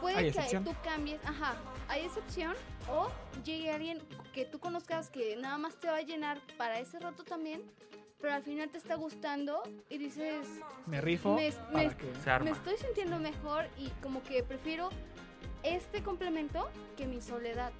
puede 0.00 0.30
que 0.32 0.60
tú 0.60 0.74
cambies, 0.84 1.20
ajá, 1.24 1.54
hay 1.88 2.04
excepción 2.04 2.54
o 2.90 3.08
llegue 3.44 3.70
alguien 3.70 4.00
que 4.32 4.44
tú 4.44 4.58
conozcas 4.58 5.10
que 5.10 5.36
nada 5.36 5.58
más 5.58 5.74
te 5.76 5.88
va 5.88 5.96
a 5.96 6.02
llenar 6.02 6.38
para 6.56 6.78
ese 6.78 6.98
rato 6.98 7.24
también, 7.24 7.62
pero 8.20 8.34
al 8.34 8.42
final 8.42 8.68
te 8.70 8.78
está 8.78 8.94
gustando 8.96 9.62
y 9.88 9.98
dices, 9.98 10.46
Me 10.86 11.00
rifo 11.00 11.34
Me- 11.36 11.52
para 11.72 11.88
me- 11.88 11.96
que... 11.96 12.14
Se 12.22 12.30
arma. 12.30 12.44
me 12.46 12.50
estoy 12.56 12.76
sintiendo 12.76 13.18
mejor 13.18 13.66
y 13.76 13.88
como 14.02 14.22
que 14.22 14.42
prefiero 14.42 14.88
este 15.62 16.02
complemento 16.02 16.68
que 16.96 17.06
mi 17.06 17.20
soledad. 17.20 17.72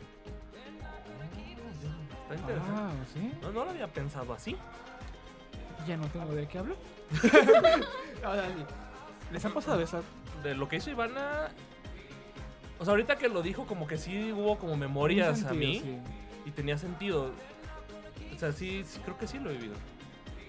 Está 2.23 2.35
interesante. 2.35 2.73
Ah, 2.75 2.91
¿sí? 3.13 3.33
No, 3.41 3.53
no 3.53 3.65
lo 3.65 3.71
había 3.71 3.89
pensado 3.89 4.33
así. 4.35 4.57
Ya 5.87 5.97
no 5.97 6.07
tengo 6.09 6.35
de 6.35 6.47
qué 6.47 6.59
hablar. 6.59 6.77
Ahora 8.25 8.47
sí. 8.49 8.65
¿Les 9.33 9.45
ha 9.45 9.49
pasado 9.51 9.81
eso? 9.81 10.03
De 10.43 10.55
lo 10.55 10.69
que 10.69 10.77
hizo 10.77 10.91
Ivana. 10.91 11.49
O 12.79 12.85
sea, 12.85 12.93
ahorita 12.93 13.17
que 13.17 13.29
lo 13.29 13.43
dijo, 13.43 13.67
como 13.67 13.87
que 13.87 13.99
sí 13.99 14.33
hubo 14.33 14.59
como 14.59 14.77
memorias 14.77 15.45
a 15.45 15.53
mí. 15.53 15.81
sí. 15.81 15.99
Y 16.47 16.51
tenía 16.51 16.79
sentido. 16.79 17.33
O 18.35 18.39
sea, 18.39 18.53
sí, 18.53 18.85
sí, 18.87 19.01
creo 19.05 19.19
que 19.19 19.27
sí 19.27 19.39
lo 19.39 19.51
he 19.51 19.55
vivido. 19.55 19.75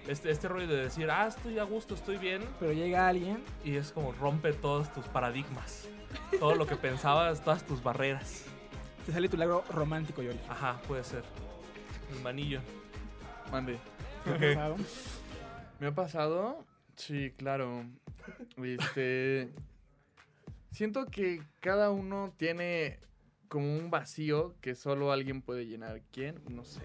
Este, 0.06 0.30
este 0.30 0.48
rollo 0.48 0.66
de 0.66 0.76
decir, 0.76 1.10
ah, 1.10 1.26
estoy 1.26 1.58
a 1.58 1.64
gusto, 1.64 1.94
estoy 1.94 2.16
bien. 2.16 2.42
Pero 2.58 2.72
llega 2.72 3.06
alguien 3.06 3.44
Y 3.64 3.76
es 3.76 3.92
como 3.92 4.12
rompe 4.12 4.52
todos 4.52 4.92
tus 4.92 5.04
paradigmas. 5.06 5.88
Todo 6.38 6.54
lo 6.54 6.66
que 6.66 6.76
pensabas, 6.76 7.42
todas 7.44 7.64
tus 7.64 7.82
barreras. 7.82 8.44
te 9.06 9.12
sale 9.12 9.28
tu 9.28 9.36
lado 9.36 9.62
romántico, 9.70 10.22
Yori. 10.22 10.40
Ajá, 10.48 10.80
puede 10.88 11.04
ser. 11.04 11.22
El 12.14 12.22
manillo. 12.22 12.60
Mande. 13.52 13.78
¿Te 14.24 14.30
ha 14.30 14.38
pasado? 14.38 14.76
¿Me 15.78 15.86
ha 15.86 15.94
pasado? 15.94 16.64
Sí, 16.96 17.32
claro. 17.36 17.84
Este. 18.62 19.50
Siento 20.70 21.06
que 21.06 21.42
cada 21.60 21.90
uno 21.90 22.32
tiene 22.36 23.00
como 23.48 23.76
un 23.76 23.90
vacío 23.90 24.54
que 24.60 24.74
solo 24.74 25.12
alguien 25.12 25.42
puede 25.42 25.66
llenar. 25.66 26.00
¿Quién? 26.12 26.40
No 26.48 26.64
sé. 26.64 26.80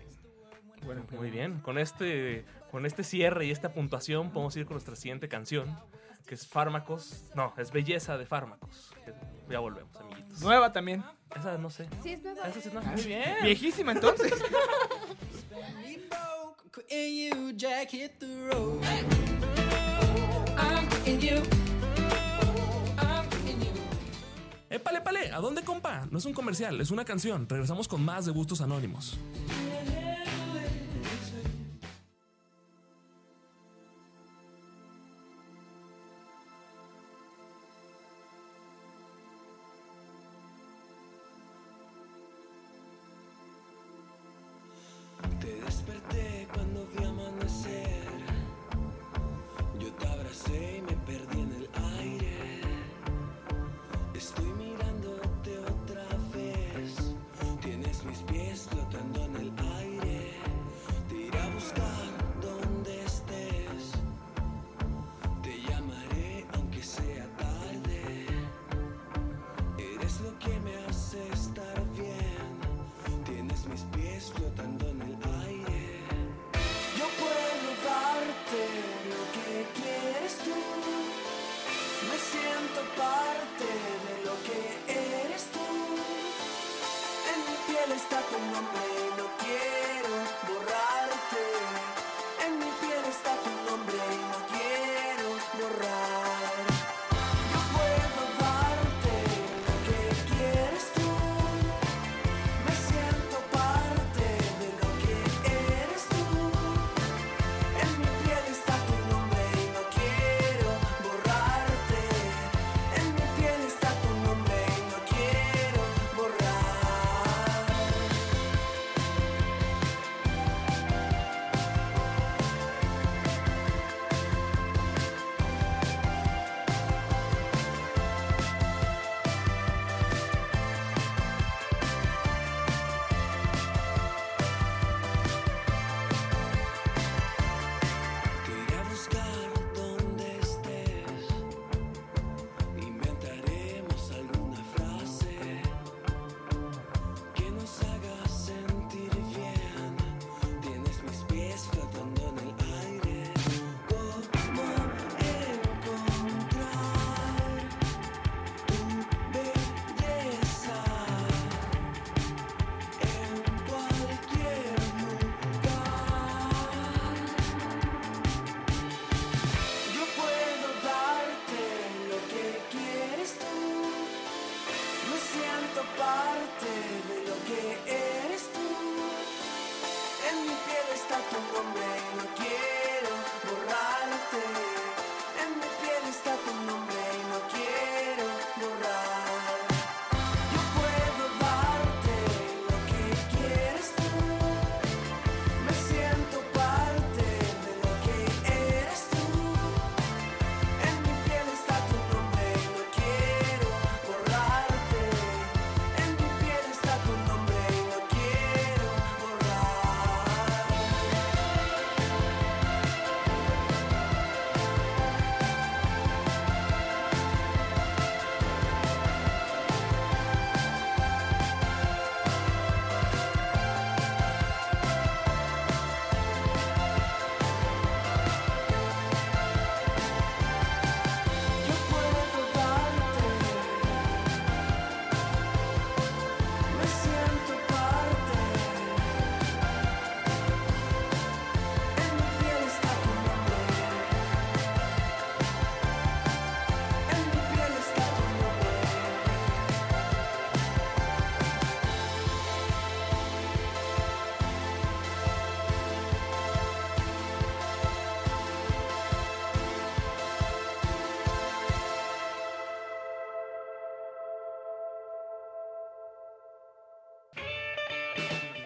Bueno, 0.84 1.06
Muy 1.12 1.30
bien. 1.30 1.60
Con 1.60 1.78
este, 1.78 2.46
con 2.72 2.86
este 2.86 3.04
cierre 3.04 3.46
y 3.46 3.52
esta 3.52 3.74
puntuación 3.74 4.32
podemos 4.32 4.56
ir 4.58 4.66
con 4.66 4.74
nuestra 4.76 4.96
siguiente 4.96 5.28
canción. 5.28 5.78
Que 6.26 6.34
es 6.34 6.48
Fármacos. 6.48 7.30
No, 7.36 7.54
es 7.58 7.72
Belleza 7.72 8.18
de 8.18 8.26
Fármacos. 8.26 8.92
Ya 9.48 9.60
volvemos, 9.60 9.96
amiguitos. 9.98 10.42
Nueva 10.42 10.74
también. 10.74 11.04
Esa 11.36 11.58
no 11.60 11.70
sé. 11.70 11.88
Sí, 12.02 12.14
es 12.14 12.24
nueva. 12.24 12.48
Esa 12.48 12.62
sí 12.62 12.70
no. 12.74 12.82
Muy 12.82 13.04
bien. 13.04 13.36
Viejísima 13.44 13.92
entonces. 13.92 14.34
¡Épale, 24.86 25.00
épale! 25.00 25.32
¿A 25.34 25.40
dónde, 25.40 25.64
compa? 25.64 26.08
No 26.12 26.20
es 26.20 26.26
un 26.26 26.34
comercial, 26.34 26.80
es 26.80 26.92
una 26.92 27.04
canción. 27.06 27.50
Regresamos 27.50 27.88
con 27.88 28.06
más 28.06 28.28
de 28.28 28.32
Gustos 28.32 28.62
Anónimos. 28.62 29.18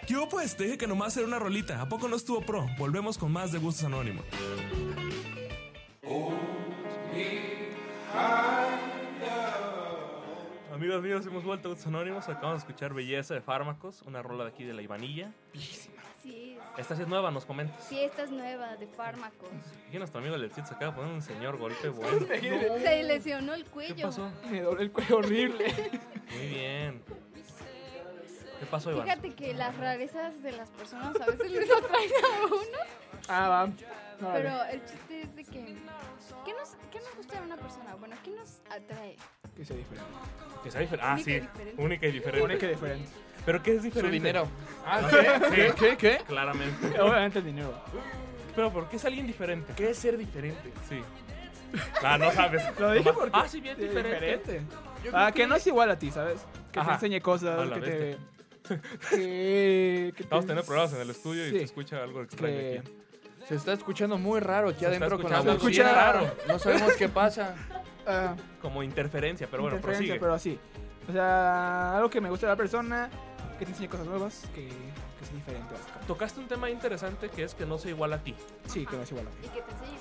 ¿Qué 0.09 0.15
hubo 0.17 0.27
pues? 0.27 0.55
Te 0.57 0.63
dije 0.63 0.75
que 0.79 0.87
nomás 0.87 1.15
era 1.17 1.27
una 1.27 1.37
rolita. 1.37 1.79
¿A 1.79 1.87
poco 1.87 2.07
no 2.07 2.15
estuvo 2.15 2.41
pro? 2.41 2.65
Volvemos 2.79 3.15
con 3.19 3.31
más 3.31 3.51
de 3.51 3.59
Gustos 3.59 3.85
Anónimos. 3.85 4.25
Amigos 10.73 11.01
míos, 11.01 11.25
hemos 11.25 11.43
vuelto 11.43 11.67
a 11.67 11.71
Gustos 11.71 11.87
Anónimos. 11.87 12.29
Acabamos 12.29 12.63
de 12.63 12.67
escuchar 12.69 12.93
Belleza 12.93 13.33
de 13.33 13.41
Fármacos, 13.41 14.01
una 14.03 14.21
rola 14.21 14.45
de 14.45 14.51
aquí 14.51 14.63
de 14.63 14.73
la 14.73 14.81
Ivanilla. 14.81 15.31
Sí, 16.21 16.57
Esta 16.77 16.95
sí 16.95 17.01
es 17.01 17.07
nueva, 17.07 17.31
nos 17.31 17.45
comentas. 17.45 17.83
sí, 17.87 17.99
esta 17.99 18.23
es 18.23 18.31
nueva, 18.31 18.75
de 18.77 18.87
fármacos. 18.87 19.49
Aquí 19.87 19.97
nuestro 19.97 20.19
amigo 20.19 20.37
Lelcito 20.37 20.67
se 20.67 20.73
acaba 20.75 20.91
de 20.91 20.97
poner 20.97 21.13
un 21.13 21.21
señor 21.21 21.57
golpe 21.57 21.89
bueno. 21.89 22.25
Se 22.81 23.03
lesionó 23.03 23.53
el 23.53 23.63
¿Qué 23.63 23.69
cuello. 23.71 24.07
pasó? 24.07 24.31
Me 24.49 24.61
doble 24.61 24.83
el 24.83 24.91
cuello 24.91 25.17
horrible. 25.17 25.65
Muy 26.37 26.47
bien. 26.47 27.03
¿Qué 28.59 28.65
pasó, 28.65 28.91
Iván? 28.91 29.03
Fíjate 29.05 29.33
que 29.33 29.53
las 29.53 29.75
rarezas 29.77 30.41
de 30.43 30.51
las 30.51 30.69
personas 30.71 31.19
a 31.19 31.25
veces 31.25 31.51
les 31.51 31.71
atraen 31.77 32.11
a 32.11 32.45
uno. 32.45 32.77
ah, 33.29 33.47
va. 33.49 33.69
Pero 34.33 34.63
el 34.65 34.85
chiste 34.85 35.21
es 35.21 35.35
de 35.35 35.43
que. 35.45 35.75
¿Qué 36.45 36.53
nos, 36.53 36.75
qué 36.91 36.99
nos 36.99 37.15
gusta 37.15 37.39
de 37.39 37.45
una 37.45 37.55
persona? 37.57 37.95
Bueno, 37.95 38.15
¿qué 38.23 38.31
nos 38.31 38.59
atrae? 38.69 39.15
Que 39.55 39.65
sea 39.65 39.77
diferente. 39.77 40.11
Que 40.63 40.71
sea 40.71 40.81
diferente. 40.81 41.05
Ah, 41.07 41.13
Única 41.15 41.23
sí. 41.25 41.31
y 41.31 41.39
diferente. 41.41 41.81
Única 41.81 42.07
y 42.07 42.11
diferente. 42.11 42.43
Única 42.45 42.65
y 42.65 42.69
diferente. 42.69 43.09
¿Pero 43.45 43.63
qué 43.63 43.75
es 43.75 43.83
diferente? 43.83 44.17
Su 44.17 44.23
dinero. 44.23 44.47
Ah, 44.85 45.07
¿qué? 45.09 45.55
¿Qué? 45.55 45.73
¿Qué? 45.77 45.97
¿Qué? 45.97 46.17
Claramente. 46.27 46.99
Obviamente 47.01 47.39
el 47.39 47.45
dinero. 47.45 47.73
Pero 48.55 48.71
¿por 48.73 48.89
qué 48.89 48.97
es 48.97 49.05
alguien 49.05 49.25
diferente? 49.25 49.73
¿Qué 49.75 49.89
es 49.91 49.97
ser 49.97 50.17
diferente? 50.17 50.73
Sí. 50.89 51.01
Ah, 52.03 52.17
no 52.17 52.31
sabes. 52.31 52.63
Lo 52.79 52.91
dije 52.91 53.13
porque. 53.13 53.31
Ah, 53.33 53.47
sí, 53.47 53.61
bien 53.61 53.77
diferente. 53.77 54.61
Ah, 55.13 55.31
que 55.33 55.47
no 55.47 55.55
es 55.55 55.65
igual 55.67 55.89
a 55.91 55.97
ti, 55.97 56.11
¿sabes? 56.11 56.41
Que 56.71 56.79
Ajá. 56.79 56.97
te 56.97 57.05
enseñe 57.05 57.21
cosas, 57.21 57.69
que 57.71 57.81
te. 57.81 58.17
Que, 59.09 60.13
que 60.15 60.23
Estamos 60.23 60.45
te- 60.45 60.47
teniendo 60.49 60.63
problemas 60.65 60.93
en 60.93 61.01
el 61.01 61.09
estudio 61.09 61.47
y 61.47 61.51
Sí. 61.51 61.57
se 61.57 61.63
escucha 61.63 62.03
algo 62.03 62.21
extraño 62.21 62.55
que- 62.57 62.79
aquí. 62.79 62.91
Se 63.47 63.55
está 63.55 63.73
escuchando 63.73 64.17
muy 64.17 64.39
raro 64.41 64.69
aquí 64.69 64.81
Se 64.81 64.85
adentro 64.87 65.19
con 65.19 65.31
la 65.31 65.41
raro. 65.41 66.31
No 66.47 66.59
sabemos 66.59 66.93
qué 66.93 67.09
pasa. 67.09 67.55
ah, 68.05 68.35
Como 68.61 68.83
interferencia, 68.83 69.47
pero 69.49 69.63
bueno, 69.63 69.77
interferencia, 69.77 70.15
prosigue. 70.15 70.19
pero 70.19 70.33
así. 70.33 70.59
O 71.07 71.11
sea, 71.11 71.95
algo 71.97 72.09
que 72.09 72.21
me 72.21 72.29
gusta 72.29 72.45
de 72.47 72.53
la 72.53 72.57
persona, 72.57 73.09
que 73.57 73.65
te 73.65 73.71
enseñe 73.71 73.87
cosas 73.89 74.05
nuevas, 74.05 74.43
que, 74.53 74.67
que 74.67 75.23
es 75.25 75.33
diferente. 75.33 75.73
Tocaste 76.05 76.39
un 76.39 76.47
tema 76.47 76.69
interesante 76.69 77.29
que 77.29 77.43
es 77.43 77.55
que 77.55 77.65
no 77.65 77.77
sea 77.79 77.89
igual 77.91 78.13
a 78.13 78.19
ti. 78.23 78.35
Sí, 78.67 78.85
que 78.85 78.95
no 78.95 79.01
es 79.01 79.09
igual 79.11 79.27
a 79.27 79.31
ti. 79.31 79.37
Y 79.47 79.49
que 79.49 79.61
te 79.61 79.71
enseñe 79.71 79.77
cosas 79.77 79.89
nuevas. 79.89 79.98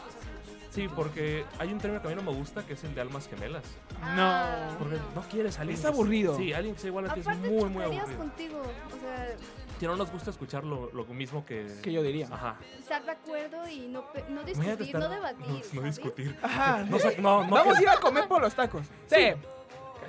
Sí, 0.78 0.88
porque 0.94 1.44
hay 1.58 1.72
un 1.72 1.78
término 1.78 2.00
que 2.00 2.06
a 2.06 2.10
mí 2.10 2.16
no 2.16 2.22
me 2.30 2.36
gusta 2.36 2.64
que 2.64 2.74
es 2.74 2.84
el 2.84 2.94
de 2.94 3.00
almas 3.00 3.28
gemelas. 3.28 3.64
Ah. 4.00 4.76
Porque 4.78 4.96
no 5.14 5.22
quieres 5.22 5.58
a 5.58 5.62
alguien. 5.62 5.76
Es 5.76 5.82
que- 5.82 5.88
aburrido. 5.88 6.36
Sí, 6.36 6.52
alguien 6.52 6.74
que 6.74 6.80
sea 6.82 6.88
igual 6.88 7.10
a 7.10 7.14
ti 7.14 7.20
es 7.20 7.26
muy, 7.38 7.64
muy 7.68 7.82
aburrido. 7.84 8.16
contigo. 8.16 8.60
O 8.60 9.00
sea, 9.00 9.36
Que 9.80 9.86
no 9.86 9.94
nos 9.96 10.10
gusta 10.10 10.30
escuchar 10.30 10.64
lo, 10.64 10.90
lo 10.92 11.04
mismo 11.06 11.44
que. 11.46 11.66
Que 11.82 11.92
yo 11.92 12.02
diría. 12.02 12.28
Ajá. 12.30 12.56
estar 12.78 13.04
de 13.04 13.10
acuerdo 13.12 13.68
y 13.68 13.86
no, 13.88 14.04
no 14.28 14.42
discutir, 14.44 14.80
estar- 14.82 15.00
no 15.00 15.08
debatir. 15.08 15.64
No, 15.72 15.80
no 15.80 15.86
discutir. 15.86 16.36
Ajá. 16.42 16.84
No, 16.84 16.98
no, 16.98 17.44
no. 17.44 17.50
Vamos 17.50 17.72
que- 17.74 17.78
a 17.78 17.82
ir 17.82 17.88
a 17.88 17.96
comer 17.96 18.26
por 18.28 18.40
los 18.42 18.54
tacos. 18.54 18.86
Sí. 19.06 19.32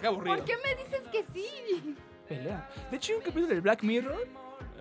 Qué 0.02 0.08
aburrido. 0.08 0.36
¿Por 0.38 0.46
qué 0.46 0.54
me 0.64 0.76
dices 0.84 1.02
que 1.12 1.24
sí? 1.34 1.96
Pelea. 2.28 2.70
De 2.92 2.98
hecho, 2.98 3.12
hay 3.14 3.18
un 3.18 3.24
capítulo 3.24 3.48
del 3.48 3.62
Black 3.62 3.82
Mirror, 3.84 4.28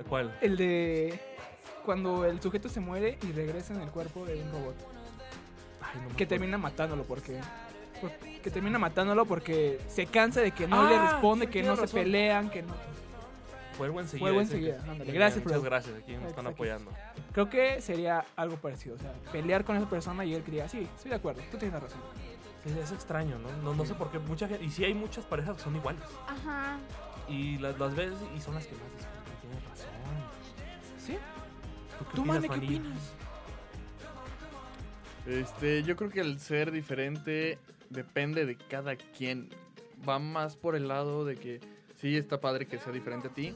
¿Cuál? 0.09 0.37
el 0.43 0.57
de 0.57 1.21
cuando 1.85 2.25
el 2.27 2.41
sujeto 2.43 2.69
se 2.69 2.81
muere 2.81 3.19
y 3.27 3.33
regresa 3.33 3.73
en 3.75 3.81
el 3.81 3.91
cuerpo 3.91 4.25
de 4.27 4.43
un 4.43 4.53
robot. 4.53 4.98
Ay, 5.95 6.01
no 6.01 6.01
me 6.01 6.07
Que 6.09 6.25
acuerdo. 6.25 6.29
termina 6.29 6.59
matándolo 6.59 7.05
porque. 7.05 7.41
por- 8.01 8.11
Que 8.13 8.51
termina 8.51 8.79
matándolo 8.79 9.25
porque 9.27 9.81
se 9.89 10.07
cansa 10.07 10.41
de 10.41 10.53
que 10.53 10.67
no 10.69 10.81
Ah, 10.83 10.89
le 10.91 10.99
responde, 11.13 11.47
sí, 11.47 11.53
que 11.53 11.63
no 11.63 11.77
se 11.77 11.89
pelean, 11.89 12.51
que 12.51 12.63
no. 12.63 12.75
Enseguida. 14.01 14.41
Enseguida, 14.41 14.77
que-. 14.79 15.05
Muy 15.05 15.13
Gracias, 15.13 15.45
Muchas 15.45 15.63
gracias, 15.63 15.97
aquí 16.03 16.13
nos 16.17 16.27
están 16.31 16.47
apoyando. 16.49 16.91
Creo 17.33 17.49
que 17.49 17.81
sería 17.81 18.25
algo 18.37 18.57
parecido. 18.57 18.97
O 18.97 18.99
sea, 18.99 19.13
pelear 19.31 19.65
con 19.65 19.77
esa 19.77 19.89
persona 19.89 20.25
y 20.25 20.35
él 20.35 20.43
diga, 20.45 20.69
sí, 20.69 20.89
estoy 20.97 21.11
de 21.11 21.17
acuerdo, 21.17 21.43
tú 21.51 21.59
tienes 21.59 21.81
razón. 21.81 22.01
Es 22.65 22.91
extraño, 22.93 23.39
¿no? 23.39 23.49
No, 23.63 23.75
no 23.75 23.85
sé 23.87 23.95
por 23.95 24.11
qué 24.11 24.19
mucha 24.19 24.49
gente. 24.49 24.65
Y 24.65 24.71
sí 24.71 24.85
hay 24.85 24.95
muchas 24.95 25.25
parejas 25.25 25.57
que 25.57 25.63
son 25.63 25.77
iguales. 25.77 26.03
Ajá. 26.27 26.79
Y 27.29 27.57
las, 27.59 27.79
las 27.79 27.95
ves 27.95 28.13
y 28.37 28.41
son 28.41 28.55
las 28.57 28.67
que 28.67 28.75
más 28.75 28.83
discuten. 28.97 29.41
Tienes 29.43 29.65
razón. 29.65 29.87
¿Sí? 30.99 31.13
¿Tú 31.99 32.05
qué 32.05 32.15
¿Tú, 32.17 32.21
opinas, 32.23 32.41
Mane, 32.49 32.49
qué 32.49 32.55
opinas? 32.77 32.99
Este, 35.29 35.83
yo 35.83 35.95
creo 35.95 36.09
que 36.09 36.21
el 36.21 36.41
ser 36.41 36.73
diferente 36.73 37.59
depende 37.91 38.47
de 38.47 38.57
cada 38.57 38.97
quien. 38.97 39.51
Va 40.09 40.19
más 40.19 40.57
por 40.57 40.75
el 40.75 40.89
lado 40.89 41.27
de 41.27 41.37
que 41.37 41.61
sí 42.01 42.17
está 42.17 42.41
padre 42.41 42.67
que 42.67 42.79
sea 42.79 42.93
diferente 42.93 43.29
a 43.29 43.31
ti, 43.33 43.55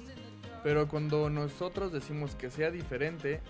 pero 0.63 0.87
cuando 0.87 1.31
nosotros 1.31 1.93
decimos 1.93 2.35
que 2.35 2.51
sea 2.51 2.71
diferente, 2.71 3.41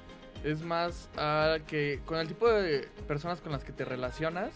es 0.45 0.63
más 0.63 1.09
a 1.17 1.59
que 1.67 2.01
con 2.05 2.19
el 2.19 2.29
tipo 2.29 2.49
de 2.49 2.89
personas 3.09 3.41
con 3.41 3.51
las 3.51 3.65
que 3.65 3.73
te 3.73 3.85
relacionas, 3.85 4.53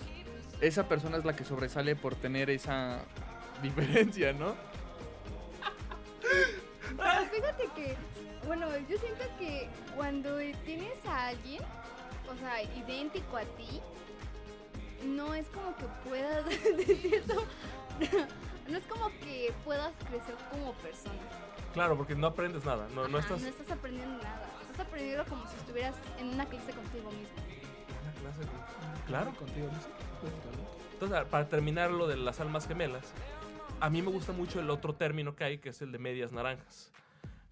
esa 0.60 0.88
persona 0.88 1.16
es 1.16 1.24
la 1.24 1.34
que 1.34 1.44
sobresale 1.44 1.96
por 1.96 2.14
tener 2.14 2.50
esa 2.50 3.00
diferencia, 3.62 4.32
¿no? 4.32 4.54
Pero 6.96 7.26
fíjate 7.32 7.64
que, 7.74 7.96
bueno, 8.46 8.68
yo 8.88 8.96
siento 8.98 9.24
que 9.38 9.68
cuando 9.96 10.36
tienes 10.64 11.04
a 11.06 11.28
alguien, 11.28 11.62
o 12.32 12.36
sea, 12.38 12.62
idéntico 12.62 13.36
a 13.36 13.42
ti, 13.44 13.80
no 15.04 15.34
es 15.34 15.46
como 15.48 15.76
que 15.76 15.84
puedas, 16.08 16.44
de 16.76 16.96
cierto, 16.96 17.34
no 18.68 18.76
es 18.76 18.84
como 18.86 19.08
que 19.20 19.52
puedas 19.64 19.92
crecer 20.08 20.34
como 20.50 20.72
persona. 20.74 21.20
Claro, 21.72 21.96
porque 21.96 22.14
no 22.14 22.28
aprendes 22.28 22.64
nada. 22.64 22.88
No, 22.94 23.06
no 23.08 23.18
estás. 23.18 23.40
no 23.42 23.48
estás 23.48 23.70
aprendiendo 23.70 24.16
nada. 24.22 24.48
Estás 24.70 24.86
aprendiendo 24.86 25.24
como 25.26 25.46
si 25.46 25.56
estuvieras 25.56 25.94
en 26.18 26.28
una 26.28 26.46
clase 26.46 26.72
contigo 26.72 27.10
mismo. 27.10 27.36
Una 28.02 28.12
clase 28.20 28.40
de- 28.40 29.06
Claro. 29.06 29.34
Contigo, 29.34 29.68
básicamente. 29.68 30.86
Entonces, 30.94 31.24
para 31.26 31.48
terminar 31.48 31.90
lo 31.90 32.06
de 32.08 32.16
las 32.16 32.40
almas 32.40 32.66
gemelas, 32.66 33.12
a 33.80 33.90
mí 33.90 34.00
me 34.00 34.10
gusta 34.10 34.32
mucho 34.32 34.58
el 34.58 34.70
otro 34.70 34.94
término 34.94 35.36
que 35.36 35.44
hay, 35.44 35.58
que 35.58 35.68
es 35.68 35.82
el 35.82 35.92
de 35.92 35.98
medias 35.98 36.32
naranjas. 36.32 36.90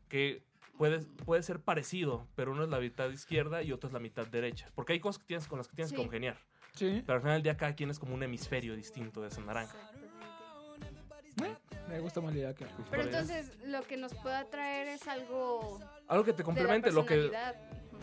Que 0.09 0.43
puede, 0.79 1.01
puede 1.25 1.43
ser 1.43 1.61
parecido, 1.61 2.27
pero 2.35 2.53
uno 2.53 2.65
es 2.65 2.69
la 2.71 2.79
mitad 2.81 3.09
izquierda 3.11 3.63
y 3.63 3.73
otro 3.73 3.89
es 3.89 3.93
la 3.93 4.01
mitad 4.01 4.27
derecha. 4.27 4.71
Porque 4.75 4.93
hay 4.95 5.01
cosas 5.01 5.21
que 5.21 5.27
tienes 5.27 5.47
con 5.49 5.59
las 5.59 5.69
que 5.69 5.75
tienes 5.77 5.91
Sí. 5.91 5.97
que 5.97 6.03
congeniar. 6.03 6.39
Sí. 6.75 7.03
Pero 7.07 7.17
al 7.17 7.21
final 7.23 7.37
del 7.37 7.43
día 7.45 7.57
cada 7.57 7.75
quien 7.75 7.91
es 7.91 7.99
como 7.99 8.15
un 8.15 8.23
hemisferio 8.23 8.75
distinto 8.77 9.21
de 9.23 9.29
esa 9.29 9.41
naranja. 9.41 9.77
Me 11.89 12.01
gusta 12.01 12.21
más 12.21 12.33
la 12.33 12.41
idea 12.41 12.55
que. 12.55 12.67
Pero 12.91 13.03
entonces 13.03 13.53
lo 13.67 13.83
que 13.83 13.97
nos 13.97 14.15
puede 14.15 14.35
atraer 14.37 14.89
es 14.89 15.07
algo 15.07 15.79
Algo 16.09 16.25
que 16.25 16.33
te 16.33 16.43
complemente 16.43 16.91
lo 16.91 17.05
que... 17.05 17.31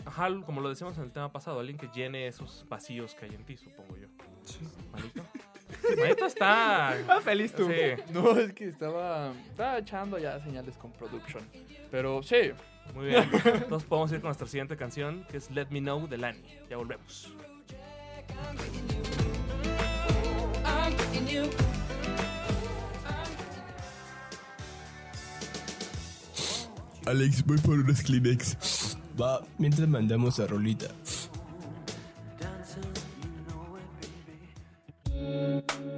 Ajá, 0.04 0.28
como 0.46 0.60
lo 0.60 0.68
decíamos 0.68 0.96
en 0.98 1.04
el 1.04 1.12
tema 1.12 1.30
pasado, 1.30 1.60
alguien 1.60 1.76
que 1.78 1.88
llene 1.88 2.26
esos 2.26 2.64
vacíos 2.68 3.14
que 3.14 3.26
hay 3.26 3.34
en 3.34 3.44
ti, 3.44 3.56
supongo 3.56 3.96
yo. 3.96 4.08
Manito. 4.08 4.81
Manito 5.98 6.26
está... 6.26 6.90
Ah, 7.08 7.20
feliz 7.22 7.52
tú. 7.52 7.66
Sí, 7.68 8.02
No, 8.12 8.38
es 8.38 8.52
que 8.52 8.68
estaba, 8.68 9.32
estaba 9.50 9.78
echando 9.78 10.18
ya 10.18 10.42
señales 10.42 10.76
con 10.76 10.92
production. 10.92 11.42
Pero 11.90 12.22
sí, 12.22 12.52
muy 12.94 13.06
bien. 13.06 13.28
Entonces 13.44 13.88
podemos 13.88 14.12
ir 14.12 14.20
con 14.20 14.28
nuestra 14.28 14.46
siguiente 14.46 14.76
canción, 14.76 15.24
que 15.30 15.36
es 15.38 15.50
Let 15.50 15.66
Me 15.70 15.80
Know 15.80 16.06
de 16.08 16.18
Lani. 16.18 16.42
Ya 16.70 16.76
volvemos. 16.76 17.32
Alex, 27.06 27.44
voy 27.44 27.58
por 27.58 27.74
unos 27.78 28.00
Kleenex. 28.02 28.96
Va, 29.20 29.42
mientras 29.58 29.88
mandamos 29.88 30.38
a 30.40 30.46
Rolita. 30.46 30.86
thank 35.68 35.80
you. 35.86 35.91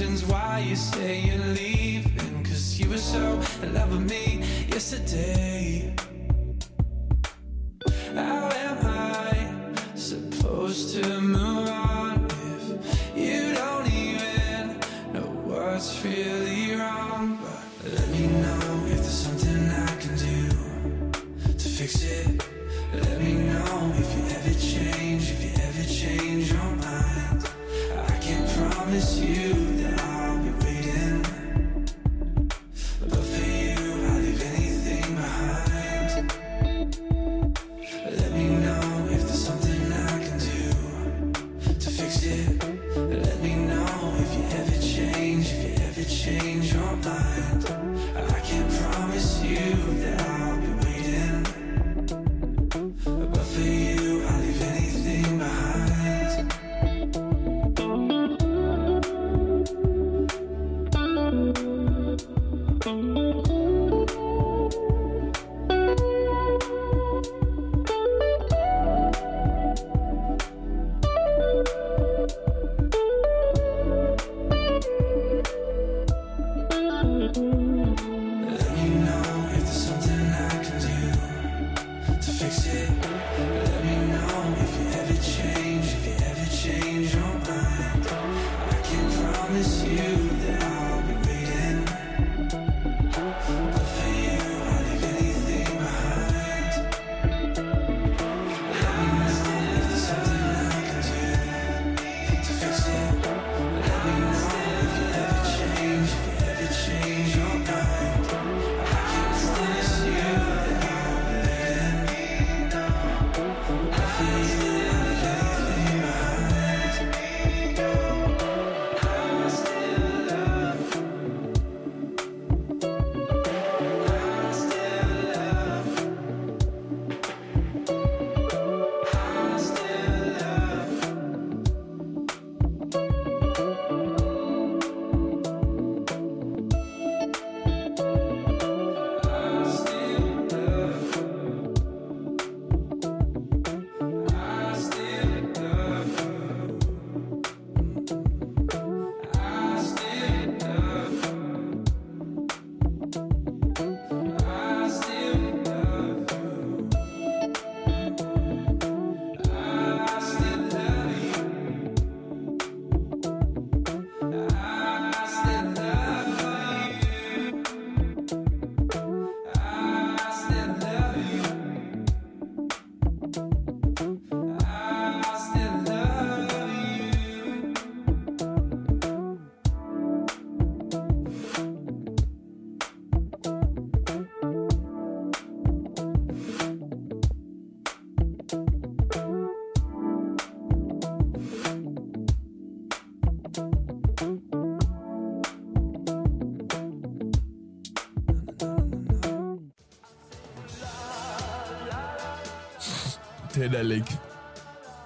Reasons 0.00 0.24
why 0.24 0.64
you 0.66 0.76
say 0.76 1.20
you're 1.20 1.46
leaving. 1.54 2.42
Cause 2.44 2.80
you 2.80 2.88
were 2.88 2.96
so 2.96 3.38
in 3.62 3.74
love 3.74 3.90
with 3.92 4.08
me 4.08 4.38
yesterday. 4.68 5.94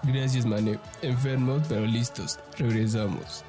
Gracias, 0.04 0.46
Mane. 0.46 0.78
Enfermos, 1.02 1.62
pero 1.68 1.86
listos. 1.86 2.38
Regresamos. 2.58 3.44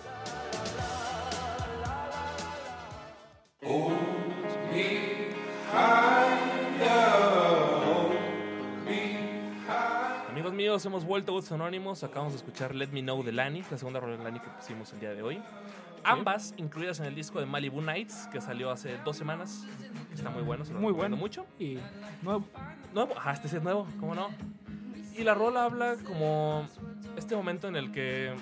Amigos 10.30 10.54
míos, 10.54 10.86
hemos 10.86 11.06
vuelto 11.06 11.38
a 11.38 11.54
Anónimos. 11.54 12.04
Acabamos 12.04 12.34
de 12.34 12.38
escuchar 12.38 12.74
Let 12.74 12.88
Me 12.88 13.02
Know 13.02 13.24
de 13.24 13.32
Lani, 13.32 13.64
la 13.70 13.78
segunda 13.78 14.00
rola 14.00 14.18
de 14.18 14.24
Lani 14.24 14.40
que 14.40 14.50
pusimos 14.50 14.92
el 14.94 15.00
día 15.00 15.14
de 15.14 15.22
hoy. 15.22 15.42
Ambas 16.04 16.54
incluidas 16.58 17.00
en 17.00 17.06
el 17.06 17.16
disco 17.16 17.40
de 17.40 17.46
Malibu 17.46 17.82
Nights, 17.82 18.28
que 18.32 18.42
salió 18.42 18.70
hace 18.72 18.98
dos 19.04 19.18
semanas. 19.18 19.66
Está 20.14 20.30
muy 20.30 20.44
bueno, 20.44 20.66
se 20.66 20.74
lo 20.74 20.80
Muy 20.80 20.90
recomiendo 20.94 21.18
bueno. 21.18 21.18
mucho. 21.18 21.46
Y 21.60 21.78
nuevo. 22.22 22.46
Nuevo, 22.94 23.18
ajá, 23.18 23.34
este 23.34 23.48
sí 23.50 23.58
es 23.58 23.64
nuevo, 23.64 23.88
¿cómo 24.00 24.14
no? 24.16 24.30
Y 25.18 25.24
la 25.24 25.34
rola 25.34 25.64
habla 25.66 25.96
como 26.06 26.68
este 27.18 27.36
momento 27.36 27.68
en 27.68 27.76
el 27.76 27.92
que. 27.92 28.34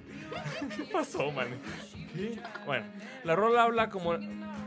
¿Qué 0.76 0.84
pasó, 0.92 1.30
man? 1.32 1.48
¿Qué? 2.14 2.40
Bueno, 2.66 2.86
la 3.24 3.36
rola 3.36 3.62
habla 3.64 3.88
como. 3.90 4.14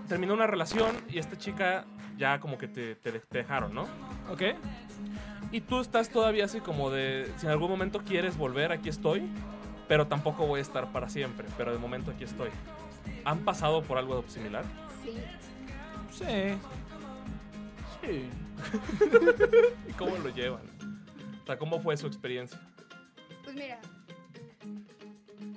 Terminó 0.08 0.34
una 0.34 0.48
relación 0.48 0.92
y 1.10 1.18
esta 1.20 1.38
chica 1.38 1.86
ya 2.18 2.40
como 2.40 2.58
que 2.58 2.68
te, 2.68 2.96
te- 2.96 3.12
te 3.20 3.38
dejaron, 3.38 3.74
¿no? 3.74 3.84
¿Ok? 4.30 4.42
Y 5.52 5.62
tú 5.62 5.80
estás 5.82 6.10
todavía 6.10 6.46
así 6.46 6.60
como 6.60 6.90
de. 6.90 7.32
Si 7.38 7.46
en 7.46 7.52
algún 7.52 7.70
momento 7.70 8.00
quieres 8.04 8.38
volver, 8.38 8.72
aquí 8.72 8.90
estoy. 8.90 9.24
Pero 9.88 10.08
tampoco 10.08 10.48
voy 10.48 10.60
a 10.60 10.62
estar 10.62 10.92
para 10.92 11.10
siempre. 11.10 11.48
Pero 11.58 11.72
de 11.74 11.78
momento 11.78 12.12
aquí 12.12 12.24
estoy. 12.24 12.50
¿Han 13.26 13.40
pasado 13.40 13.84
por 13.84 13.98
algo 13.98 14.24
similar? 14.28 14.64
Sí. 15.04 15.18
Sí. 16.12 16.58
Sí. 18.02 18.30
¿Y 19.90 19.94
cómo 19.94 20.18
lo 20.18 20.30
llevan? 20.30 20.62
O 21.44 21.46
sea, 21.46 21.58
¿cómo 21.58 21.80
fue 21.80 21.98
su 21.98 22.08
experiencia? 22.08 22.60
Pues 23.44 23.56
mira, 23.56 23.80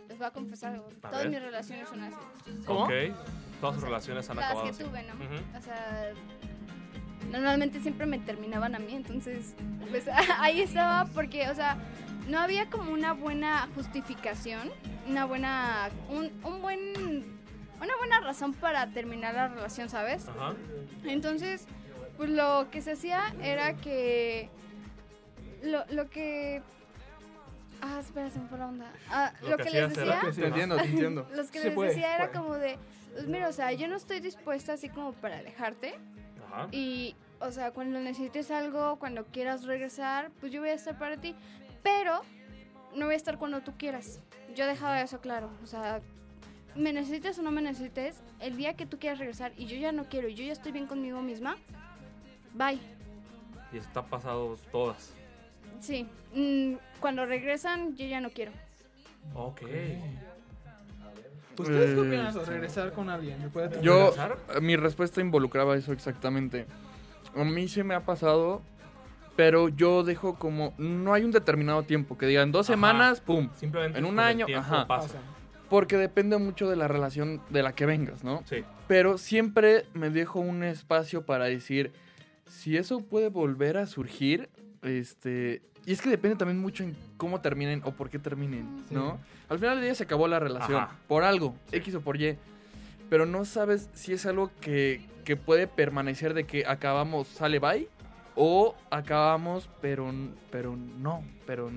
les 0.09 0.19
voy 0.19 0.27
a 0.27 0.31
confesar 0.31 0.75
algo. 0.75 0.89
A 1.03 1.09
Todas 1.11 1.25
ver. 1.25 1.31
mis 1.31 1.43
relaciones 1.43 1.89
son 1.89 2.03
así. 2.03 2.17
Ok. 2.67 2.91
Todas 3.61 3.77
sus 3.77 3.85
relaciones 3.85 4.29
han 4.29 4.37
Las 4.37 4.47
acabado 4.47 4.65
que 4.67 4.71
así. 4.73 4.85
tuve, 4.85 5.03
¿no? 5.05 5.15
Ujú. 5.15 5.59
O 5.59 5.63
sea, 5.63 6.13
normalmente 7.31 7.81
siempre 7.81 8.07
me 8.07 8.19
terminaban 8.19 8.75
a 8.75 8.79
mí, 8.79 8.95
entonces, 8.95 9.55
pues 9.91 10.05
ahí 10.39 10.61
estaba 10.61 11.07
porque, 11.15 11.49
o 11.49 11.55
sea, 11.55 11.79
no 12.29 12.39
había 12.41 12.69
como 12.69 12.93
una 12.93 13.13
buena 13.13 13.69
justificación, 13.75 14.71
una 15.09 15.25
buena, 15.25 15.89
un, 16.11 16.31
un 16.45 16.61
buen 16.61 17.37
una 17.81 17.97
buena 17.99 18.21
razón 18.21 18.55
para 18.55 18.89
terminar 18.89 19.35
la 19.35 19.49
relación, 19.49 19.89
¿sabes? 19.89 20.29
Ajá. 20.29 20.55
Entonces, 21.05 21.67
pues 22.17 22.31
lo 22.31 22.69
que 22.71 22.81
se 22.83 22.93
hacía 22.93 23.35
era 23.43 23.75
que. 23.77 24.49
Lo, 25.67 25.85
lo 25.91 26.09
que. 26.09 26.63
Ah, 27.83 27.99
espera, 28.01 28.31
se 28.31 28.39
me 28.39 28.49
fue 28.49 28.59
la 28.59 28.69
onda. 28.69 28.91
Ah, 29.11 29.33
Lo 29.43 29.51
lo, 29.51 29.57
que 29.59 29.65
que, 29.65 29.71
les 29.71 29.99
era- 29.99 30.21
decía. 30.23 30.33
Te 30.43 30.47
entiendo, 30.47 30.77
te 30.77 30.85
entiendo. 30.85 31.29
Los 31.35 31.51
que 31.51 31.59
Sí 31.61 31.65
les 31.67 31.75
puede, 31.75 31.89
decía 31.91 32.15
era 32.17 32.31
puede. 32.31 32.39
como 32.45 32.55
de. 32.57 32.79
Pues 33.13 33.27
mira, 33.27 33.49
o 33.49 33.53
sea, 33.53 33.73
yo 33.73 33.89
no 33.89 33.97
estoy 33.97 34.21
dispuesta 34.21 34.73
así 34.75 34.89
como 34.89 35.13
para 35.13 35.39
alejarte. 35.39 35.95
Ajá. 36.49 36.69
Y, 36.73 37.15
o 37.41 37.51
sea, 37.51 37.71
cuando 37.73 37.99
necesites 38.01 38.51
algo, 38.51 38.97
cuando 38.99 39.25
quieras 39.27 39.65
regresar, 39.65 40.31
pues 40.41 40.53
yo 40.53 40.61
voy 40.61 40.71
a 40.71 40.75
estar 40.75 40.99
para 40.99 41.17
ti. 41.19 41.35
Pero 41.83 42.21
no 42.95 43.07
voy 43.07 43.15
a 43.15 43.17
estar 43.17 43.39
cuando 43.39 43.61
tú 43.61 43.73
quieras. 43.77 44.21
Yo 44.55 44.67
dejaba 44.67 45.01
eso 45.03 45.21
claro. 45.21 45.51
O 45.63 45.67
sea, 45.67 46.01
me 46.75 46.93
necesites 46.93 47.39
o 47.39 47.43
no 47.43 47.51
me 47.51 47.63
necesites, 47.63 48.21
el 48.41 48.57
día 48.57 48.75
que 48.75 48.85
tú 48.87 48.99
quieras 48.99 49.19
regresar 49.19 49.53
y 49.57 49.67
yo 49.67 49.77
ya 49.77 49.93
no 49.93 50.05
quiero 50.05 50.29
y 50.29 50.35
yo 50.35 50.45
ya 50.45 50.53
estoy 50.53 50.73
bien 50.73 50.87
conmigo 50.87 51.23
misma, 51.23 51.57
bye. 52.55 52.79
Y 53.73 53.79
está 53.79 54.03
pasado 54.05 54.57
todas. 54.71 55.13
Sí. 55.81 56.07
mm, 56.35 56.75
cuando 57.01 57.27
regresan, 57.27 57.97
yo 57.97 58.07
ya 58.07 58.21
no 58.21 58.31
quiero. 58.31 58.53
Ok. 59.35 59.63
¿Ustedes 61.59 61.95
qué 61.95 62.01
Eh, 62.01 62.01
opinan 62.09 62.33
sobre 62.33 62.51
regresar 62.51 62.93
con 62.93 63.09
alguien? 63.09 63.41
¿Me 63.41 63.49
puede 63.49 63.81
Yo, 63.81 64.11
¿Regresar? 64.11 64.37
eh, 64.57 64.61
mi 64.61 64.77
respuesta 64.77 65.21
involucraba 65.21 65.77
eso 65.77 65.93
exactamente. 65.93 66.67
A 67.35 67.45
mí 67.45 67.67
se 67.69 67.83
me 67.83 67.95
ha 67.95 68.01
pasado, 68.01 68.61
pero 69.37 69.69
yo 69.71 70.03
dejo 70.05 70.35
como, 70.39 70.75
no 70.79 71.15
hay 71.15 71.25
un 71.25 71.31
determinado 71.31 71.83
tiempo, 71.83 72.19
que 72.19 72.27
digan 72.27 72.53
dos 72.53 72.67
Ajá. 72.69 72.75
semanas, 72.75 73.21
pum. 73.21 73.49
Simplemente 73.57 73.99
En 73.99 74.05
un 74.05 74.19
año, 74.19 74.47
ajá. 74.55 74.87
pasa. 74.87 75.19
Porque 75.71 75.97
depende 75.97 76.37
mucho 76.39 76.69
de 76.69 76.77
la 76.77 76.89
relación 76.89 77.41
de 77.51 77.63
la 77.63 77.73
que 77.75 77.87
vengas, 77.87 78.23
¿no? 78.23 78.43
Sí. 78.47 78.63
Pero 78.87 79.17
siempre 79.19 79.87
me 79.95 80.11
dejo 80.11 80.39
un 80.41 80.63
espacio 80.63 81.25
para 81.27 81.47
decir, 81.47 81.93
si 82.47 82.77
eso 82.77 83.01
puede 83.01 83.31
volver 83.31 83.77
a 83.79 83.87
surgir, 83.87 84.49
este... 84.87 85.63
Y 85.85 85.93
es 85.93 86.03
que 86.03 86.09
depende 86.11 86.37
también 86.37 86.59
mucho 86.61 86.83
en 86.83 86.97
cómo 87.17 87.41
terminen 87.41 87.81
o 87.85 87.93
por 87.93 88.11
qué 88.11 88.19
terminen, 88.19 88.85
¿no? 88.91 89.19
Al 89.49 89.59
final 89.59 89.77
del 89.77 89.85
día 89.85 89.95
se 89.95 90.03
acabó 90.03 90.27
la 90.27 90.41
relación, 90.41 90.83
Ajá. 90.83 90.97
por 91.07 91.23
algo, 91.23 91.55
X 91.71 91.95
o 91.95 92.01
por 92.01 92.21
Y. 92.21 92.37
Pero 93.09 93.25
no 93.25 93.45
sabes 93.45 93.89
si 93.95 94.13
es 94.13 94.27
algo 94.27 94.51
que, 94.61 95.07
que 95.25 95.37
puede 95.37 95.69
permanecer 95.69 96.35
de 96.35 96.43
que 96.45 96.67
acabamos, 96.67 97.29
sale 97.29 97.61
bye, 97.61 97.89
o 98.35 98.75
acabamos, 98.91 99.69
pero, 99.81 100.13
pero 100.51 100.75
no, 100.77 101.23
pero 101.47 101.71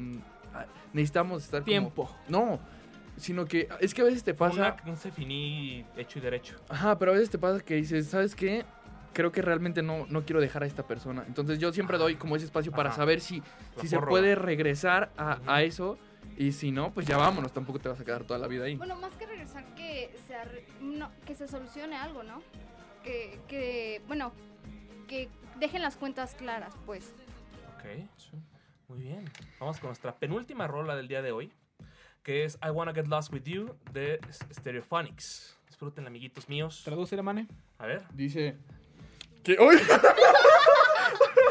ah, 0.56 0.66
necesitamos 0.92 1.44
estar 1.44 1.60
como- 1.62 1.66
Tiempo. 1.72 2.16
no, 2.28 2.60
sino 3.16 3.46
que 3.46 3.70
es 3.80 3.94
que 3.94 4.02
a 4.02 4.06
veces 4.06 4.24
te 4.24 4.34
pasa... 4.34 4.76
Una- 4.84 4.92
un 4.92 4.98
se 4.98 5.12
finí 5.12 5.86
hecho 5.96 6.18
y 6.18 6.22
derecho. 6.24 6.56
Ajá, 6.68 6.98
pero 6.98 7.12
a 7.12 7.14
veces 7.14 7.30
te 7.30 7.38
pasa 7.38 7.60
que 7.64 7.76
dices, 7.76 8.08
¿sabes 8.08 8.34
qué? 8.34 8.66
Creo 9.14 9.32
que 9.32 9.42
realmente 9.42 9.82
no, 9.82 10.06
no 10.08 10.24
quiero 10.24 10.40
dejar 10.40 10.64
a 10.64 10.66
esta 10.66 10.86
persona. 10.88 11.24
Entonces 11.28 11.60
yo 11.60 11.72
siempre 11.74 11.98
doy 11.98 12.16
como 12.16 12.36
ese 12.36 12.46
espacio 12.46 12.72
para 12.72 12.90
Ajá. 12.90 12.98
saber 12.98 13.22
si, 13.22 13.40
La 13.76 13.82
si 13.82 13.88
se 13.88 14.00
puede 14.00 14.36
regresar 14.36 15.12
a, 15.18 15.40
a 15.48 15.64
eso. 15.64 15.98
Y 16.38 16.52
si 16.54 16.72
no, 16.72 16.94
pues 16.94 17.06
ya 17.06 17.18
vámonos, 17.18 17.52
tampoco 17.52 17.80
te 17.80 17.90
vas 17.90 18.00
a 18.00 18.06
quedar 18.06 18.24
toda 18.24 18.40
la 18.40 18.48
vida 18.48 18.66
ahí. 18.66 18.76
Bueno, 18.76 18.96
más 18.96 19.14
que 19.14 19.26
regresar, 19.26 19.66
que 19.76 20.16
se, 20.28 20.36
arre- 20.36 20.66
no, 20.80 21.10
que 21.26 21.36
se 21.36 21.48
solucione 21.48 21.98
algo, 21.98 22.24
¿no? 22.24 22.42
Que, 23.04 23.40
que, 23.48 24.02
bueno, 24.08 24.32
que 25.08 25.30
dejen 25.60 25.82
las 25.82 25.98
cuentas 25.98 26.36
claras, 26.36 26.74
pues. 26.86 27.14
Ok. 27.76 28.08
Muy 28.88 29.00
bien. 29.00 29.26
Vamos 29.60 29.80
con 29.80 29.90
nuestra 29.90 30.16
penúltima 30.16 30.66
rola 30.68 30.96
del 30.96 31.08
día 31.08 31.22
de 31.22 31.32
hoy, 31.32 31.52
que 32.24 32.46
es 32.46 32.58
I 32.66 32.70
Wanna 32.70 32.94
Get 32.94 33.08
Lost 33.08 33.34
With 33.34 33.44
You 33.44 33.76
de 33.92 34.20
Stereophonics. 34.54 35.58
Disfruten, 35.68 36.08
amiguitos 36.08 36.48
míos. 36.48 36.82
Traduce, 36.86 37.22
mane. 37.22 37.48
A 37.80 37.86
ver, 37.86 38.04
Dice... 38.14 38.56
Que, 39.44 39.58
¡Uy! 39.60 39.78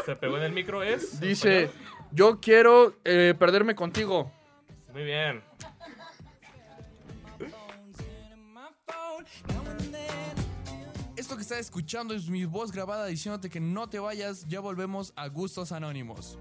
se 0.05 0.15
pegó 0.15 0.37
en 0.37 0.43
el 0.43 0.51
micro, 0.51 0.83
es. 0.83 1.19
Dice, 1.19 1.69
yo 2.11 2.39
quiero 2.39 2.95
eh, 3.03 3.33
perderme 3.37 3.75
contigo. 3.75 4.31
Muy 4.93 5.03
bien. 5.03 5.43
Esto 11.15 11.35
que 11.35 11.41
estás 11.41 11.59
escuchando 11.59 12.13
es 12.13 12.29
mi 12.29 12.45
voz 12.45 12.71
grabada 12.71 13.05
diciéndote 13.05 13.49
que 13.49 13.59
no 13.59 13.89
te 13.89 13.99
vayas, 13.99 14.45
ya 14.47 14.61
volvemos 14.61 15.11
a 15.15 15.27
Gustos 15.27 15.71
Anónimos. 15.71 16.39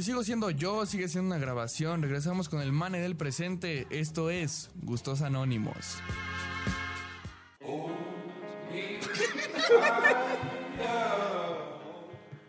Pues 0.00 0.06
sigo 0.06 0.24
siendo 0.24 0.48
yo, 0.48 0.86
sigue 0.86 1.08
siendo 1.08 1.34
una 1.34 1.38
grabación. 1.38 2.00
Regresamos 2.00 2.48
con 2.48 2.62
el 2.62 2.72
Mane 2.72 3.00
del 3.00 3.16
presente. 3.16 3.86
Esto 3.90 4.30
es 4.30 4.70
Gustos 4.76 5.20
Anónimos. 5.20 5.98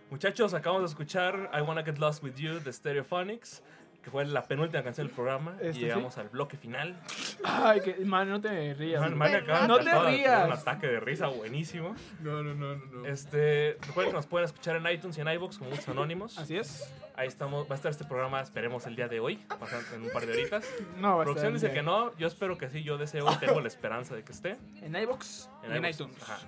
Muchachos, 0.10 0.54
acabamos 0.54 0.84
de 0.84 0.94
escuchar 0.94 1.52
I 1.54 1.60
Wanna 1.60 1.84
Get 1.84 1.98
Lost 1.98 2.24
With 2.24 2.36
You 2.36 2.62
de 2.62 2.72
Stereophonics, 2.72 3.62
que 4.04 4.10
fue 4.10 4.26
la 4.26 4.44
penúltima 4.44 4.84
canción 4.84 5.06
del 5.08 5.16
programa. 5.16 5.56
Este, 5.62 5.80
y 5.82 5.84
llegamos 5.84 6.18
al 6.18 6.30
bloque 6.30 6.58
final. 6.58 7.00
Ay, 7.44 7.82
que, 7.82 7.96
man, 8.04 8.28
no 8.30 8.42
te 8.42 8.74
rías. 8.74 9.00
Man, 9.02 9.18
man, 9.18 9.36
acaba- 9.36 9.68
no 9.68 9.78
te 9.78 9.84
tener 9.86 10.00
Un 10.00 10.06
rías. 10.08 10.50
ataque 10.60 10.88
de 10.88 11.00
risa 11.00 11.28
buenísimo. 11.28 11.96
No, 12.20 12.42
no, 12.42 12.56
no, 12.56 12.76
no. 12.76 13.06
Este, 13.06 13.78
recuerden 13.88 14.12
que 14.12 14.18
nos 14.18 14.28
pueden 14.28 14.46
escuchar 14.46 14.76
en 14.76 14.88
iTunes 14.92 15.18
y 15.18 15.22
en 15.22 15.28
iVoox 15.28 15.58
como 15.58 15.70
Gustos 15.70 15.90
Anónimos. 15.90 16.38
Así 16.40 16.58
es. 16.58 16.92
Ahí 17.16 17.28
estamos, 17.28 17.68
va 17.70 17.74
a 17.74 17.76
estar 17.76 17.92
este 17.92 18.06
programa, 18.06 18.42
esperemos 18.42 18.88
el 18.88 18.96
día 18.96 19.08
de 19.08 19.20
hoy, 19.20 19.36
pasando 19.60 19.96
en 19.96 20.04
un 20.04 20.10
par 20.12 20.26
de 20.26 20.32
horitas. 20.32 20.66
No, 20.98 21.18
va 21.18 21.22
a 21.22 21.26
Producción 21.26 21.56
estar 21.56 21.70
dice 21.70 21.74
bien. 21.74 21.76
que 21.76 21.84
no, 21.84 22.18
yo 22.18 22.26
espero 22.28 22.58
que 22.58 22.70
sí, 22.70 22.82
yo 22.84 22.98
deseo 22.98 23.32
y 23.32 23.36
tengo 23.36 23.60
la 23.62 23.68
esperanza 23.68 24.16
de 24.16 24.24
que 24.24 24.32
esté. 24.32 24.58
En 24.82 24.96
iVoox 24.96 25.48
y 25.64 25.66
en 25.68 25.76
iVoox. 25.76 25.90
iTunes. 25.94 26.24
Ajá. 26.24 26.40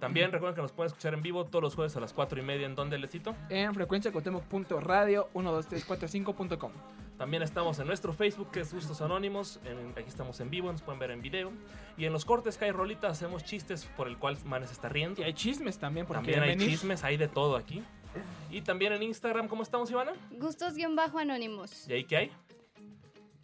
También 0.00 0.32
recuerden 0.32 0.54
que 0.56 0.62
nos 0.62 0.72
pueden 0.72 0.88
escuchar 0.88 1.14
en 1.14 1.22
vivo 1.22 1.44
todos 1.46 1.62
los 1.62 1.74
jueves 1.74 1.96
a 1.96 2.00
las 2.00 2.12
4 2.12 2.38
y 2.38 2.42
media 2.42 2.66
en 2.66 2.74
donde 2.74 2.98
Lecito. 2.98 3.34
En 3.50 3.74
frecuenciacotemoc.radio 3.74 5.28
12345.com. 5.34 6.72
También 7.18 7.42
estamos 7.42 7.78
en 7.78 7.86
nuestro 7.86 8.12
Facebook 8.12 8.50
que 8.50 8.60
es 8.60 8.74
Gustos 8.74 9.00
Anónimos. 9.00 9.60
En- 9.64 9.90
aquí 9.90 10.08
estamos 10.08 10.40
en 10.40 10.50
vivo, 10.50 10.70
nos 10.72 10.82
pueden 10.82 10.98
ver 10.98 11.10
en 11.12 11.22
video. 11.22 11.52
Y 11.96 12.06
en 12.06 12.12
los 12.12 12.24
cortes 12.24 12.58
que 12.58 12.64
hay 12.64 12.72
rolitas 12.72 13.12
hacemos 13.12 13.44
chistes 13.44 13.84
por 13.96 14.08
el 14.08 14.18
cual 14.18 14.36
Manes 14.44 14.72
está 14.72 14.88
riendo. 14.88 15.20
Y 15.20 15.24
hay 15.24 15.32
chismes 15.34 15.78
también, 15.78 16.06
porque 16.06 16.18
También 16.32 16.42
hay 16.42 16.48
venir. 16.50 16.68
chismes, 16.70 17.04
hay 17.04 17.16
de 17.16 17.28
todo 17.28 17.56
aquí. 17.56 17.82
Y 18.50 18.60
también 18.62 18.92
en 18.92 19.02
Instagram, 19.02 19.48
¿cómo 19.48 19.62
estamos, 19.64 19.90
Ivana? 19.90 20.12
Gustos-anónimos. 20.30 21.88
¿Y 21.88 21.92
ahí 21.94 22.04
qué 22.04 22.16
hay? 22.16 22.32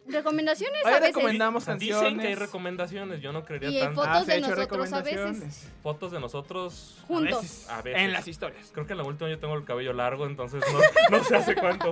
Recomendaciones 0.07 0.83
Ahí 0.85 0.93
a 0.95 0.99
veces. 0.99 1.15
recomendamos 1.15 1.65
Dicen 1.65 1.77
que 1.79 1.93
hay 1.93 2.01
canciones. 2.01 2.39
recomendaciones, 2.39 3.21
yo 3.21 3.31
no 3.31 3.45
creería 3.45 3.69
Y 3.69 3.77
hay 3.77 3.83
tanto. 3.83 4.01
fotos 4.01 4.17
Ah, 4.17 4.23
de 4.25 4.37
hecho 4.37 4.47
nosotros 4.49 4.93
a 4.93 5.01
veces. 5.01 5.11
recomendaciones. 5.19 5.67
Fotos 5.83 6.11
de 6.11 6.19
nosotros 6.19 6.97
Juntos. 7.07 7.33
A 7.37 7.41
veces. 7.41 7.69
a 7.69 7.81
veces. 7.81 8.01
En 8.01 8.11
las 8.11 8.27
historias. 8.27 8.71
Creo 8.73 8.85
que 8.87 8.93
en 8.93 8.97
la 8.97 9.03
última 9.05 9.29
yo 9.29 9.37
tengo 9.39 9.53
el 9.53 9.63
cabello 9.63 9.93
largo, 9.93 10.25
entonces 10.25 10.63
no, 10.71 10.79
no 11.17 11.23
sé 11.23 11.35
hace 11.35 11.55
cuánto. 11.55 11.91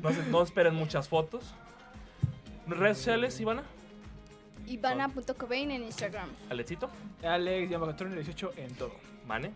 No, 0.00 0.10
sé- 0.12 0.22
no 0.30 0.42
esperen 0.42 0.74
muchas 0.74 1.08
fotos. 1.08 1.54
¿Redes 2.66 2.98
sociales, 2.98 3.38
Ivana? 3.40 3.62
Ivana.cobain 4.66 5.70
en 5.72 5.82
Instagram. 5.84 6.28
¿Alecito? 6.48 6.88
Alex, 7.22 7.68
Yamagatron 7.70 8.14
18 8.14 8.52
en 8.56 8.74
todo. 8.74 8.92
¿Mane? 9.26 9.52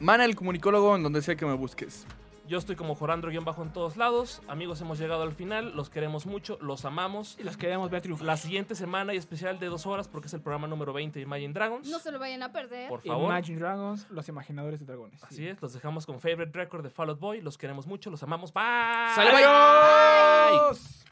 Mana 0.00 0.24
el 0.24 0.34
comunicólogo 0.34 0.96
en 0.96 1.02
donde 1.02 1.20
sea 1.22 1.36
que 1.36 1.44
me 1.44 1.52
busques. 1.54 2.06
Yo 2.46 2.58
estoy 2.58 2.76
como 2.76 2.94
Jorandro-bajo 2.94 3.62
en 3.62 3.72
todos 3.72 3.96
lados. 3.96 4.42
Amigos, 4.48 4.78
hemos 4.82 4.98
llegado 4.98 5.22
al 5.22 5.32
final. 5.32 5.74
Los 5.74 5.88
queremos 5.88 6.26
mucho, 6.26 6.58
los 6.60 6.84
amamos. 6.84 7.36
Y 7.38 7.42
los 7.42 7.56
queremos 7.56 7.90
ver 7.90 8.02
triunfar. 8.02 8.26
La 8.26 8.36
siguiente 8.36 8.74
semana 8.74 9.14
y 9.14 9.16
especial 9.16 9.58
de 9.58 9.66
dos 9.66 9.86
horas 9.86 10.08
porque 10.08 10.26
es 10.26 10.34
el 10.34 10.42
programa 10.42 10.66
número 10.66 10.92
20 10.92 11.18
de 11.18 11.22
Imagine 11.22 11.54
Dragons. 11.54 11.88
No 11.88 11.98
se 11.98 12.12
lo 12.12 12.18
vayan 12.18 12.42
a 12.42 12.52
perder. 12.52 12.90
Por 12.90 13.00
favor. 13.00 13.30
Imagine 13.30 13.58
Dragons, 13.58 14.10
los 14.10 14.28
imaginadores 14.28 14.78
de 14.80 14.86
dragones. 14.86 15.24
Así 15.24 15.46
es, 15.48 15.60
los 15.62 15.72
dejamos 15.72 16.04
con 16.04 16.20
Favorite 16.20 16.52
Record 16.52 16.82
de 16.82 16.90
Fall 16.90 17.08
Out 17.10 17.18
Boy. 17.20 17.40
Los 17.40 17.56
queremos 17.56 17.86
mucho, 17.86 18.10
los 18.10 18.22
amamos. 18.22 18.52
Bye. 18.52 18.62
¡Sale, 19.14 19.30
bye! 19.30 19.44
¡Adiós! 19.44 21.04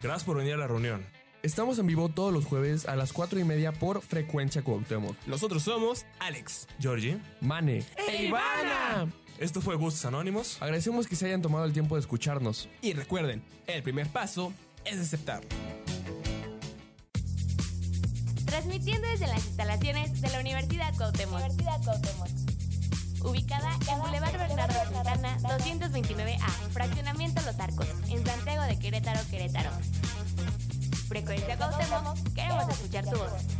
Gracias 0.00 0.24
por 0.24 0.36
venir 0.36 0.54
a 0.54 0.58
la 0.58 0.66
reunión. 0.66 1.04
Estamos 1.42 1.78
en 1.78 1.86
vivo 1.86 2.08
todos 2.08 2.32
los 2.32 2.44
jueves 2.44 2.86
a 2.86 2.96
las 2.96 3.12
4 3.12 3.38
y 3.38 3.44
media 3.44 3.72
por 3.72 4.02
Frecuencia 4.02 4.62
Cuauhtémoc. 4.62 5.16
Nosotros 5.26 5.62
somos 5.62 6.04
Alex, 6.18 6.66
Georgie, 6.80 7.18
Mane 7.40 7.78
e, 7.78 7.86
e 8.08 8.24
Ivana. 8.24 9.10
Esto 9.38 9.60
fue 9.60 9.76
Gustos 9.76 10.04
Anónimos. 10.04 10.56
Agradecemos 10.60 11.06
que 11.06 11.14
se 11.16 11.26
hayan 11.26 11.42
tomado 11.42 11.64
el 11.64 11.72
tiempo 11.72 11.94
de 11.94 12.00
escucharnos. 12.00 12.68
Y 12.82 12.94
recuerden, 12.94 13.42
el 13.66 13.82
primer 13.82 14.08
paso 14.08 14.52
es 14.84 14.98
aceptar. 14.98 15.42
Transmitiendo 18.46 19.08
desde 19.08 19.26
las 19.26 19.44
instalaciones 19.46 20.20
de 20.20 20.30
la 20.30 20.40
Universidad 20.40 20.94
Cuauhtémoc. 20.96 21.40
Universidad 21.40 21.80
Ubicada 23.26 23.70
en 23.90 23.98
Boulevard 23.98 24.38
Bernardo 24.38 24.74
Santana, 24.92 25.36
229A, 25.38 26.48
Fraccionamiento 26.70 27.42
Los 27.42 27.58
Arcos, 27.58 27.88
en 28.08 28.24
Santiago 28.24 28.62
de 28.62 28.78
Querétaro, 28.78 29.18
Querétaro. 29.28 29.70
Frecuencia 31.08 31.56
Cuauhtémoc, 31.56 32.34
queremos 32.34 32.68
escuchar 32.68 33.04
tu 33.04 33.16
voz. 33.16 33.55